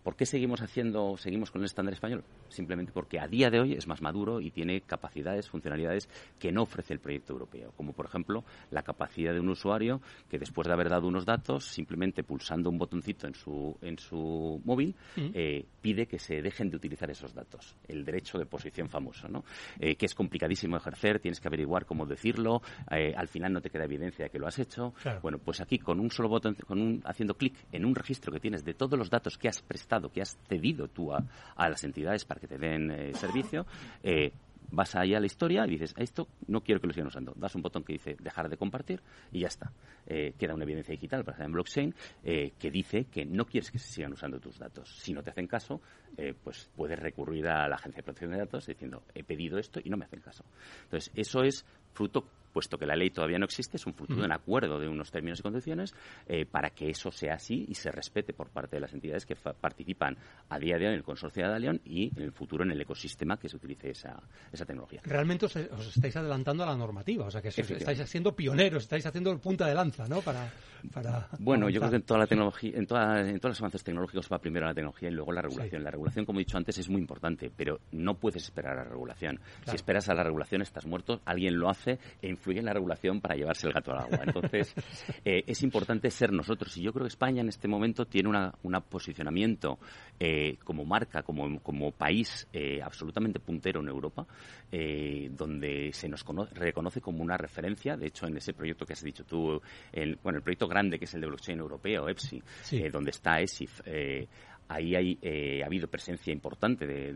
¿Por 0.03 0.15
qué 0.15 0.25
seguimos 0.25 0.61
haciendo, 0.61 1.15
seguimos 1.17 1.51
con 1.51 1.61
el 1.61 1.65
estándar 1.65 1.93
español? 1.93 2.23
Simplemente 2.47 2.91
porque 2.91 3.19
a 3.19 3.27
día 3.27 3.49
de 3.49 3.59
hoy 3.59 3.73
es 3.73 3.87
más 3.87 4.01
maduro 4.01 4.41
y 4.41 4.51
tiene 4.51 4.81
capacidades, 4.81 5.49
funcionalidades 5.49 6.09
que 6.39 6.51
no 6.51 6.63
ofrece 6.63 6.93
el 6.93 6.99
proyecto 6.99 7.33
europeo, 7.33 7.71
como 7.75 7.93
por 7.93 8.05
ejemplo 8.05 8.43
la 8.71 8.83
capacidad 8.83 9.33
de 9.33 9.39
un 9.39 9.49
usuario 9.49 10.01
que 10.29 10.39
después 10.39 10.67
de 10.67 10.73
haber 10.73 10.89
dado 10.89 11.07
unos 11.07 11.25
datos 11.25 11.65
simplemente 11.65 12.23
pulsa 12.23 12.38
pulsando 12.39 12.69
un 12.69 12.77
botoncito 12.77 13.27
en 13.27 13.35
su, 13.35 13.77
en 13.81 13.97
su 13.99 14.61
móvil, 14.63 14.95
eh, 15.17 15.65
pide 15.81 16.05
que 16.07 16.17
se 16.17 16.41
dejen 16.41 16.69
de 16.69 16.77
utilizar 16.77 17.11
esos 17.11 17.33
datos. 17.33 17.75
El 17.85 18.05
derecho 18.05 18.37
de 18.37 18.45
posición 18.45 18.87
famoso, 18.87 19.27
¿no? 19.27 19.43
Eh, 19.77 19.95
que 19.95 20.05
es 20.05 20.15
complicadísimo 20.15 20.77
ejercer, 20.77 21.19
tienes 21.19 21.41
que 21.41 21.49
averiguar 21.49 21.85
cómo 21.85 22.05
decirlo, 22.05 22.61
eh, 22.91 23.13
al 23.15 23.27
final 23.27 23.51
no 23.51 23.59
te 23.59 23.69
queda 23.69 23.83
evidencia 23.83 24.25
de 24.25 24.31
que 24.31 24.39
lo 24.39 24.47
has 24.47 24.57
hecho. 24.57 24.93
Claro. 25.01 25.19
Bueno, 25.21 25.37
pues 25.37 25.59
aquí 25.59 25.79
con 25.79 25.99
un 25.99 26.09
solo 26.11 26.29
botón, 26.29 26.55
con 26.65 26.79
un, 26.79 27.01
haciendo 27.03 27.35
clic 27.35 27.55
en 27.73 27.83
un 27.83 27.93
registro 27.93 28.31
que 28.31 28.39
tienes 28.39 28.63
de 28.63 28.73
todos 28.73 28.97
los 28.97 29.09
datos 29.09 29.37
que 29.37 29.49
has 29.49 29.61
prestado, 29.61 30.09
que 30.09 30.21
has 30.21 30.37
cedido 30.47 30.87
tú 30.87 31.11
a, 31.11 31.21
a 31.55 31.69
las 31.69 31.83
entidades 31.83 32.23
para 32.23 32.39
que 32.39 32.47
te 32.47 32.57
den 32.57 33.13
servicio, 33.15 33.65
eh, 34.01 34.31
vas 34.71 34.95
ahí 34.95 35.13
a 35.13 35.19
la 35.19 35.25
historia 35.25 35.65
y 35.65 35.71
dices, 35.71 35.93
esto 35.97 36.27
no 36.47 36.61
quiero 36.61 36.81
que 36.81 36.87
lo 36.87 36.93
sigan 36.93 37.07
usando. 37.07 37.33
Das 37.35 37.55
un 37.55 37.61
botón 37.61 37.83
que 37.83 37.93
dice 37.93 38.15
dejar 38.19 38.49
de 38.49 38.57
compartir 38.57 39.01
y 39.31 39.39
ya 39.41 39.47
está. 39.47 39.71
Eh, 40.05 40.33
queda 40.37 40.53
una 40.53 40.63
evidencia 40.63 40.91
digital, 40.91 41.23
para 41.23 41.43
en 41.45 41.51
blockchain, 41.51 41.93
eh, 42.23 42.53
que 42.57 42.71
dice 42.71 43.05
que 43.05 43.25
no 43.25 43.45
quieres 43.45 43.71
que 43.71 43.79
se 43.79 43.87
sigan 43.93 44.13
usando 44.13 44.39
tus 44.39 44.57
datos. 44.57 44.97
Si 44.99 45.13
no 45.13 45.23
te 45.23 45.31
hacen 45.31 45.47
caso, 45.47 45.81
eh, 46.17 46.33
pues 46.43 46.69
puedes 46.75 46.99
recurrir 46.99 47.47
a 47.47 47.67
la 47.67 47.75
Agencia 47.75 47.97
de 47.97 48.03
Protección 48.03 48.31
de 48.31 48.39
Datos 48.39 48.65
diciendo, 48.65 49.03
he 49.13 49.23
pedido 49.23 49.57
esto 49.57 49.79
y 49.83 49.89
no 49.89 49.97
me 49.97 50.05
hacen 50.05 50.21
caso. 50.21 50.43
Entonces, 50.83 51.11
eso 51.15 51.43
es 51.43 51.65
fruto, 51.93 52.25
puesto 52.51 52.77
que 52.77 52.85
la 52.85 52.95
ley 52.95 53.09
todavía 53.09 53.37
no 53.39 53.45
existe, 53.45 53.77
es 53.77 53.85
un 53.85 53.93
de 54.07 54.23
un 54.25 54.31
acuerdo 54.31 54.79
de 54.79 54.87
unos 54.87 55.11
términos 55.11 55.39
y 55.39 55.43
condiciones 55.43 55.93
eh, 56.27 56.45
para 56.45 56.69
que 56.71 56.89
eso 56.89 57.11
sea 57.11 57.35
así 57.35 57.65
y 57.67 57.75
se 57.75 57.91
respete 57.91 58.33
por 58.33 58.49
parte 58.49 58.75
de 58.77 58.81
las 58.81 58.93
entidades 58.93 59.25
que 59.25 59.35
fa- 59.35 59.53
participan 59.53 60.17
a 60.49 60.57
día 60.59 60.77
de 60.77 60.85
hoy 60.85 60.91
en 60.93 60.97
el 60.97 61.03
consorcio 61.03 61.43
de 61.43 61.49
Dalion 61.49 61.81
y 61.85 62.11
en 62.15 62.23
el 62.23 62.31
futuro 62.31 62.63
en 62.63 62.71
el 62.71 62.81
ecosistema 62.81 63.37
que 63.37 63.49
se 63.49 63.57
utilice 63.57 63.91
esa, 63.91 64.21
esa 64.51 64.65
tecnología. 64.65 65.01
Realmente 65.03 65.45
os, 65.45 65.55
os 65.55 65.87
estáis 65.95 66.15
adelantando 66.15 66.63
a 66.63 66.67
la 66.67 66.75
normativa, 66.75 67.25
o 67.25 67.31
sea 67.31 67.41
que 67.41 67.49
estáis 67.49 67.99
siendo 68.09 68.35
pioneros, 68.35 68.83
estáis 68.83 69.05
haciendo 69.05 69.31
el 69.31 69.39
punta 69.39 69.67
de 69.67 69.75
lanza, 69.75 70.07
¿no? 70.07 70.21
Para, 70.21 70.51
para 70.93 71.27
Bueno, 71.39 71.69
yo 71.69 71.79
creo 71.79 71.89
que 71.91 71.97
en 71.97 72.03
toda 72.03 72.19
la 72.21 72.27
tecnología, 72.27 72.71
en, 72.75 72.87
toda- 72.87 73.19
en 73.21 73.39
todos 73.39 73.51
los 73.51 73.61
avances 73.61 73.83
tecnológicos 73.83 74.27
va 74.31 74.39
primero 74.39 74.65
la 74.65 74.73
tecnología 74.73 75.09
y 75.09 75.13
luego 75.13 75.31
la 75.31 75.41
regulación. 75.41 75.81
Sí. 75.81 75.83
La 75.83 75.91
regulación, 75.91 76.25
como 76.25 76.39
he 76.39 76.43
dicho 76.43 76.57
antes, 76.57 76.77
es 76.77 76.89
muy 76.89 77.01
importante, 77.01 77.51
pero 77.55 77.79
no 77.91 78.15
puedes 78.15 78.43
esperar 78.43 78.77
a 78.77 78.83
la 78.83 78.89
regulación. 78.89 79.39
Si 79.65 79.75
esperas 79.75 80.09
a 80.09 80.13
la 80.13 80.23
regulación 80.23 80.61
estás 80.61 80.85
muerto, 80.85 81.21
alguien 81.25 81.57
lo 81.59 81.69
hace 81.69 81.99
e 82.21 82.29
influye 82.39 82.59
en 82.59 82.65
la 82.65 82.73
regulación 82.73 83.19
para 83.21 83.35
llevarse 83.35 83.67
el 83.67 83.73
gato 83.73 83.91
al 83.91 83.99
agua. 83.99 84.19
Entonces, 84.25 84.73
eh, 85.25 85.43
es 85.45 85.61
importante 85.63 86.09
ser 86.09 86.31
nosotros. 86.31 86.75
Y 86.77 86.81
yo 86.83 86.93
creo 86.93 87.03
que 87.03 87.09
España 87.09 87.41
en 87.41 87.49
este 87.49 87.67
momento 87.67 88.05
tiene 88.05 88.29
una, 88.29 88.53
una 88.63 88.79
posicionamiento 88.81 89.77
eh, 90.19 90.57
como 90.63 90.85
marca, 90.85 91.21
como, 91.23 91.59
como 91.61 91.91
país 91.91 92.47
eh, 92.53 92.81
absolutamente 92.81 93.39
puntero 93.39 93.81
en 93.81 93.89
Europa, 93.89 94.25
eh, 94.71 95.29
donde 95.31 95.91
se 95.93 96.07
nos 96.07 96.23
cono- 96.23 96.47
reconoce 96.53 97.01
como 97.01 97.21
una 97.23 97.37
referencia. 97.37 97.97
De 97.97 98.07
hecho, 98.07 98.25
en 98.27 98.37
ese 98.37 98.53
proyecto 98.53 98.85
que 98.85 98.93
has 98.93 99.03
dicho 99.03 99.25
tú, 99.25 99.61
el, 99.91 100.17
bueno, 100.23 100.37
el 100.37 100.43
proyecto 100.43 100.67
grande 100.67 100.97
que 100.97 101.05
es 101.05 101.13
el 101.13 101.21
de 101.21 101.27
blockchain 101.27 101.59
europeo, 101.59 102.07
EPSI, 102.07 102.41
Sí. 102.63 102.77
eh, 102.77 102.89
donde 102.89 103.11
está 103.11 103.39
ESIF, 103.41 103.81
eh, 103.85 104.27
ahí 104.69 104.95
hay, 104.95 105.17
eh, 105.21 105.61
ha 105.63 105.65
habido 105.65 105.87
presencia 105.89 106.31
importante 106.31 106.87
de, 106.87 107.13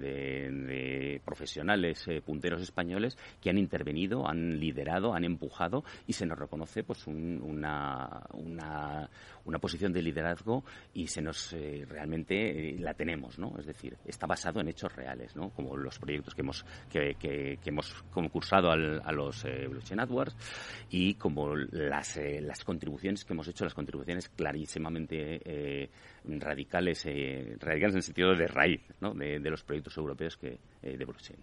profesionales 1.23 2.03
eh, 2.07 2.21
punteros 2.21 2.61
españoles 2.61 3.17
que 3.41 3.49
han 3.49 3.57
intervenido, 3.57 4.27
han 4.27 4.59
liderado, 4.59 5.13
han 5.13 5.23
empujado 5.23 5.83
y 6.07 6.13
se 6.13 6.25
nos 6.25 6.37
reconoce 6.37 6.83
pues 6.83 7.07
un- 7.07 7.41
una, 7.43 8.23
una, 8.33 9.09
posición 9.59 9.93
de 9.93 10.01
liderazgo 10.01 10.63
y 10.93 11.07
se 11.07 11.21
nos 11.21 11.53
eh, 11.53 11.85
realmente 11.87 12.71
eh, 12.71 12.79
la 12.79 12.93
tenemos, 12.93 13.39
¿no? 13.39 13.55
Es 13.59 13.65
decir, 13.65 13.95
está 14.05 14.25
basado 14.27 14.59
en 14.59 14.67
hechos 14.67 14.93
reales, 14.95 15.35
¿no? 15.35 15.49
Como 15.51 15.77
los 15.77 15.99
proyectos 15.99 16.33
que 16.35 16.41
hemos 16.41 16.65
que, 16.91 17.15
que- 17.19 17.59
hemos 17.65 17.93
concursado 18.11 18.71
al- 18.71 19.01
a 19.05 19.11
los 19.11 19.43
Blockchain 19.43 19.99
AdWords 19.99 20.35
y 20.89 21.13
como 21.15 21.55
las, 21.55 22.19
las 22.41 22.63
contribuciones 22.63 23.23
que 23.25 23.33
hemos 23.33 23.47
hecho, 23.47 23.63
las 23.63 23.73
contribuciones 23.73 24.29
clarísimamente 24.29 25.89
radicales, 26.25 27.05
eh, 27.05 27.55
radicales 27.59 27.93
en 27.93 27.97
el 27.97 28.03
sentido 28.03 28.35
de 28.35 28.47
raíz 28.47 28.81
¿no? 29.01 29.13
de, 29.13 29.39
de 29.39 29.49
los 29.49 29.63
proyectos 29.63 29.97
europeos 29.97 30.37
que, 30.37 30.59
eh, 30.81 30.97
de 30.97 31.05
blockchain. 31.05 31.39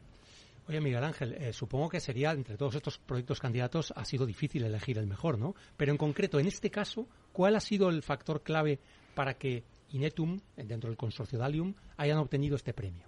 Oye, 0.69 0.81
Miguel 0.81 1.03
Ángel, 1.03 1.35
eh, 1.35 1.53
supongo 1.53 1.89
que 1.89 1.99
sería, 1.99 2.31
entre 2.31 2.57
todos 2.57 2.77
estos 2.77 2.99
proyectos 2.99 3.41
candidatos, 3.41 3.93
ha 3.97 4.05
sido 4.05 4.25
difícil 4.25 4.63
elegir 4.63 4.99
el 4.99 5.07
mejor, 5.07 5.39
¿no? 5.39 5.55
Pero 5.77 5.91
en 5.91 5.99
concreto, 5.99 6.39
en 6.39 6.47
este 6.47 6.71
caso, 6.71 7.09
¿cuál 7.33 7.57
ha 7.57 7.61
sido 7.61 7.89
el 7.89 8.03
factor 8.03 8.43
clave 8.43 8.79
para 9.15 9.35
que 9.35 9.65
Inetum, 9.91 10.39
dentro 10.57 10.89
del 10.89 10.97
consorcio 10.97 11.39
Dalium, 11.39 11.75
hayan 11.97 12.19
obtenido 12.19 12.55
este 12.55 12.73
premio? 12.73 13.05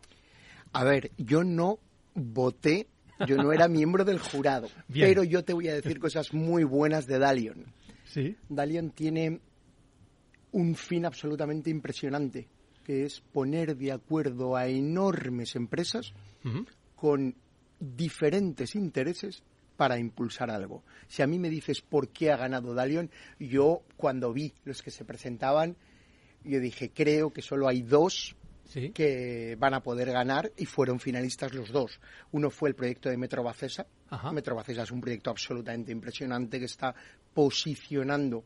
A 0.72 0.82
ver, 0.82 1.12
yo 1.18 1.44
no 1.44 1.78
voté, 2.14 2.88
yo 3.28 3.37
no 3.37 3.52
era 3.52 3.68
miembro 3.68 4.04
del 4.04 4.18
jurado, 4.18 4.68
Bien. 4.88 5.06
pero 5.08 5.22
yo 5.22 5.44
te 5.44 5.52
voy 5.52 5.68
a 5.68 5.74
decir 5.74 6.00
cosas 6.00 6.35
muy 6.35 6.64
buenas 6.64 7.06
de 7.06 7.20
Dalion. 7.20 7.66
Sí. 8.04 8.37
Dalion 8.48 8.90
tiene 8.90 9.40
un 10.52 10.74
fin 10.74 11.04
absolutamente 11.04 11.70
impresionante, 11.70 12.48
que 12.84 13.04
es 13.04 13.20
poner 13.20 13.76
de 13.76 13.92
acuerdo 13.92 14.56
a 14.56 14.68
enormes 14.68 15.56
empresas 15.56 16.12
con 16.96 17.34
diferentes 17.80 18.74
intereses 18.74 19.42
para 19.76 19.98
impulsar 19.98 20.50
algo. 20.50 20.84
Si 21.08 21.22
a 21.22 21.26
mí 21.26 21.38
me 21.38 21.50
dices 21.50 21.80
por 21.80 22.08
qué 22.08 22.30
ha 22.30 22.36
ganado 22.36 22.74
Dalion, 22.74 23.10
yo 23.38 23.82
cuando 23.96 24.32
vi 24.32 24.52
los 24.64 24.82
que 24.82 24.90
se 24.90 25.04
presentaban, 25.04 25.76
yo 26.44 26.60
dije, 26.60 26.90
creo 26.90 27.30
que 27.30 27.42
solo 27.42 27.68
hay 27.68 27.82
dos 27.82 28.36
Sí. 28.64 28.90
que 28.90 29.54
van 29.58 29.74
a 29.74 29.82
poder 29.82 30.10
ganar 30.12 30.50
y 30.56 30.64
fueron 30.64 30.98
finalistas 30.98 31.52
los 31.52 31.70
dos. 31.72 32.00
Uno 32.30 32.48
fue 32.48 32.70
el 32.70 32.74
proyecto 32.74 33.10
de 33.10 33.18
Metro 33.18 33.42
Bacesa. 33.42 33.86
Ajá. 34.08 34.32
Metro 34.32 34.54
Bacesa 34.54 34.84
es 34.84 34.90
un 34.90 35.00
proyecto 35.02 35.28
absolutamente 35.28 35.92
impresionante 35.92 36.58
que 36.58 36.64
está 36.64 36.94
posicionando 37.34 38.44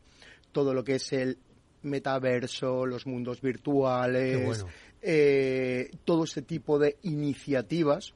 todo 0.51 0.73
lo 0.73 0.83
que 0.83 0.95
es 0.95 1.13
el 1.13 1.37
metaverso, 1.83 2.85
los 2.85 3.05
mundos 3.05 3.41
virtuales, 3.41 4.45
bueno. 4.45 4.67
eh, 5.01 5.91
todo 6.05 6.23
ese 6.23 6.41
tipo 6.41 6.79
de 6.79 6.97
iniciativas 7.03 8.13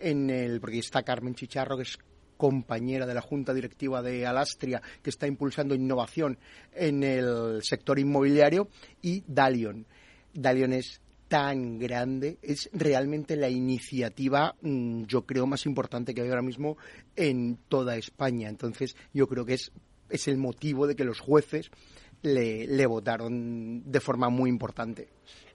en 0.00 0.30
el 0.30 0.60
porque 0.60 0.78
está 0.78 1.02
Carmen 1.02 1.34
Chicharro 1.34 1.76
que 1.76 1.84
es 1.84 1.98
compañera 2.42 3.06
de 3.06 3.14
la 3.14 3.20
Junta 3.20 3.54
Directiva 3.54 4.02
de 4.02 4.26
Alastria, 4.26 4.82
que 5.00 5.10
está 5.10 5.28
impulsando 5.28 5.76
innovación 5.76 6.38
en 6.72 7.04
el 7.04 7.62
sector 7.62 8.00
inmobiliario, 8.00 8.66
y 9.00 9.22
Dalion. 9.28 9.86
Dalion 10.34 10.72
es 10.72 11.00
tan 11.28 11.78
grande, 11.78 12.38
es 12.42 12.68
realmente 12.72 13.36
la 13.36 13.48
iniciativa, 13.48 14.56
mm, 14.60 15.04
yo 15.04 15.24
creo, 15.24 15.46
más 15.46 15.66
importante 15.66 16.14
que 16.14 16.22
hay 16.22 16.28
ahora 16.30 16.42
mismo 16.42 16.76
en 17.14 17.58
toda 17.68 17.96
España. 17.96 18.48
Entonces, 18.48 18.96
yo 19.14 19.28
creo 19.28 19.46
que 19.46 19.54
es, 19.54 19.70
es 20.10 20.26
el 20.26 20.36
motivo 20.36 20.88
de 20.88 20.96
que 20.96 21.04
los 21.04 21.20
jueces 21.20 21.70
le, 22.22 22.66
le 22.66 22.86
votaron 22.86 23.82
de 23.84 24.00
forma 24.00 24.28
muy 24.28 24.50
importante. 24.50 25.08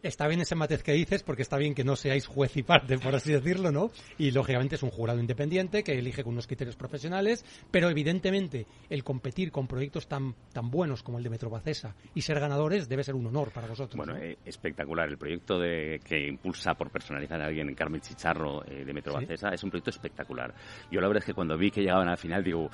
Está 0.04 0.28
bien 0.28 0.42
ese 0.42 0.56
matiz 0.56 0.84
que 0.84 0.94
dices, 0.94 1.24
porque 1.24 1.42
está 1.42 1.58
bien 1.58 1.74
que 1.74 1.84
no 1.84 1.96
seáis 1.96 2.28
juez 2.28 2.56
y 2.56 2.64
parte, 2.64 2.98
por 2.98 3.16
así 3.16 3.32
decirlo, 3.32 3.72
¿no? 3.72 3.90
Y 4.18 4.32
lógicamente 4.32 4.76
es 4.76 4.84
un 4.84 4.92
jurado 4.92 5.20
independiente 5.20 5.84
que 5.84 5.98
elige 5.98 6.24
con 6.24 6.34
unos 6.34 6.48
criterios 6.48 6.76
profesionales, 6.76 7.44
pero 7.72 7.90
evidentemente 7.90 8.68
el 8.90 9.04
competir 9.04 9.52
con 9.52 9.68
proyectos 9.68 10.08
tan, 10.08 10.36
tan 10.54 10.70
buenos 10.70 11.04
como 11.04 11.18
el 11.18 11.24
de 11.24 11.30
Metrobacesa 11.32 11.96
y 12.14 12.22
ser 12.22 12.40
ganadores 12.40 12.88
debe 12.88 13.04
ser 13.04 13.16
un 13.16 13.28
honor 13.28 13.52
para 13.52 13.68
vosotros. 13.68 13.98
Bueno, 13.98 14.14
¿no? 14.14 14.20
eh, 14.24 14.38
espectacular. 14.46 15.10
El 15.10 15.18
proyecto 15.18 15.60
de, 15.60 16.00
que 16.04 16.28
impulsa 16.28 16.74
por 16.76 16.92
personalizar 16.92 17.42
a 17.42 17.48
alguien 17.48 17.68
en 17.68 17.76
Carmen 17.76 18.02
Chicharro 18.02 18.64
eh, 18.66 18.86
de 18.86 18.94
Metro 18.94 19.18
Sí. 19.18 19.26
Es 19.30 19.64
un 19.64 19.72
proyecto 19.72 19.90
espectacular. 19.90 20.54
Yo 20.92 21.02
la 21.02 21.08
verdad 21.08 21.24
es 21.24 21.26
que 21.26 21.34
cuando 21.34 21.58
vi 21.58 21.72
que 21.72 21.82
llegaban 21.82 22.08
al 22.08 22.18
final, 22.18 22.44
digo, 22.44 22.70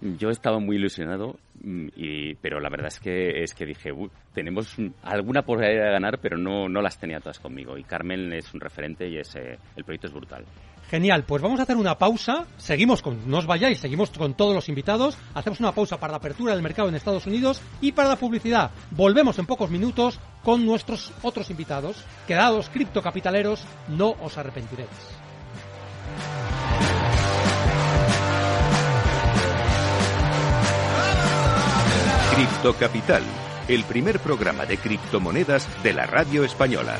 yo 0.00 0.28
estaba 0.28 0.58
muy 0.58 0.76
ilusionado, 0.76 1.38
mm, 1.62 1.88
y, 1.96 2.34
pero 2.34 2.60
la 2.60 2.68
verdad 2.68 2.88
es 2.88 3.00
que 3.00 3.42
es 3.42 3.54
que 3.54 3.64
dije, 3.64 3.92
"Uy, 3.92 4.10
tenemos 4.34 4.76
alguna 5.02 5.42
posibilidad 5.42 5.86
de 5.86 5.90
ganar, 5.92 6.18
pero 6.20 6.35
no, 6.36 6.68
no 6.68 6.82
las 6.82 6.98
tenía 6.98 7.20
todas 7.20 7.38
conmigo. 7.38 7.76
Y 7.76 7.84
Carmen 7.84 8.32
es 8.32 8.52
un 8.54 8.60
referente 8.60 9.08
y 9.08 9.18
es, 9.18 9.34
eh, 9.36 9.58
el 9.76 9.84
proyecto 9.84 10.08
es 10.08 10.12
brutal. 10.12 10.44
Genial, 10.88 11.24
pues 11.24 11.42
vamos 11.42 11.58
a 11.58 11.64
hacer 11.64 11.76
una 11.76 11.98
pausa. 11.98 12.46
Seguimos 12.56 13.02
con, 13.02 13.28
no 13.28 13.38
os 13.38 13.46
vayáis, 13.46 13.80
seguimos 13.80 14.10
con 14.10 14.34
todos 14.34 14.54
los 14.54 14.68
invitados. 14.68 15.18
Hacemos 15.34 15.58
una 15.58 15.72
pausa 15.72 15.98
para 15.98 16.12
la 16.12 16.18
apertura 16.18 16.52
del 16.52 16.62
mercado 16.62 16.88
en 16.88 16.94
Estados 16.94 17.26
Unidos 17.26 17.60
y 17.80 17.92
para 17.92 18.08
la 18.08 18.16
publicidad. 18.16 18.70
Volvemos 18.92 19.38
en 19.38 19.46
pocos 19.46 19.70
minutos 19.70 20.20
con 20.44 20.64
nuestros 20.64 21.12
otros 21.22 21.50
invitados. 21.50 22.04
Quedados 22.26 22.68
criptocapitaleros, 22.70 23.64
no 23.88 24.14
os 24.22 24.38
arrepentiréis. 24.38 24.88
Cripto 32.36 32.74
Capital, 32.74 33.22
el 33.68 33.84
primer 33.84 34.20
programa 34.20 34.66
de 34.66 34.78
criptomonedas 34.78 35.68
de 35.82 35.92
la 35.92 36.06
radio 36.06 36.44
española. 36.44 36.96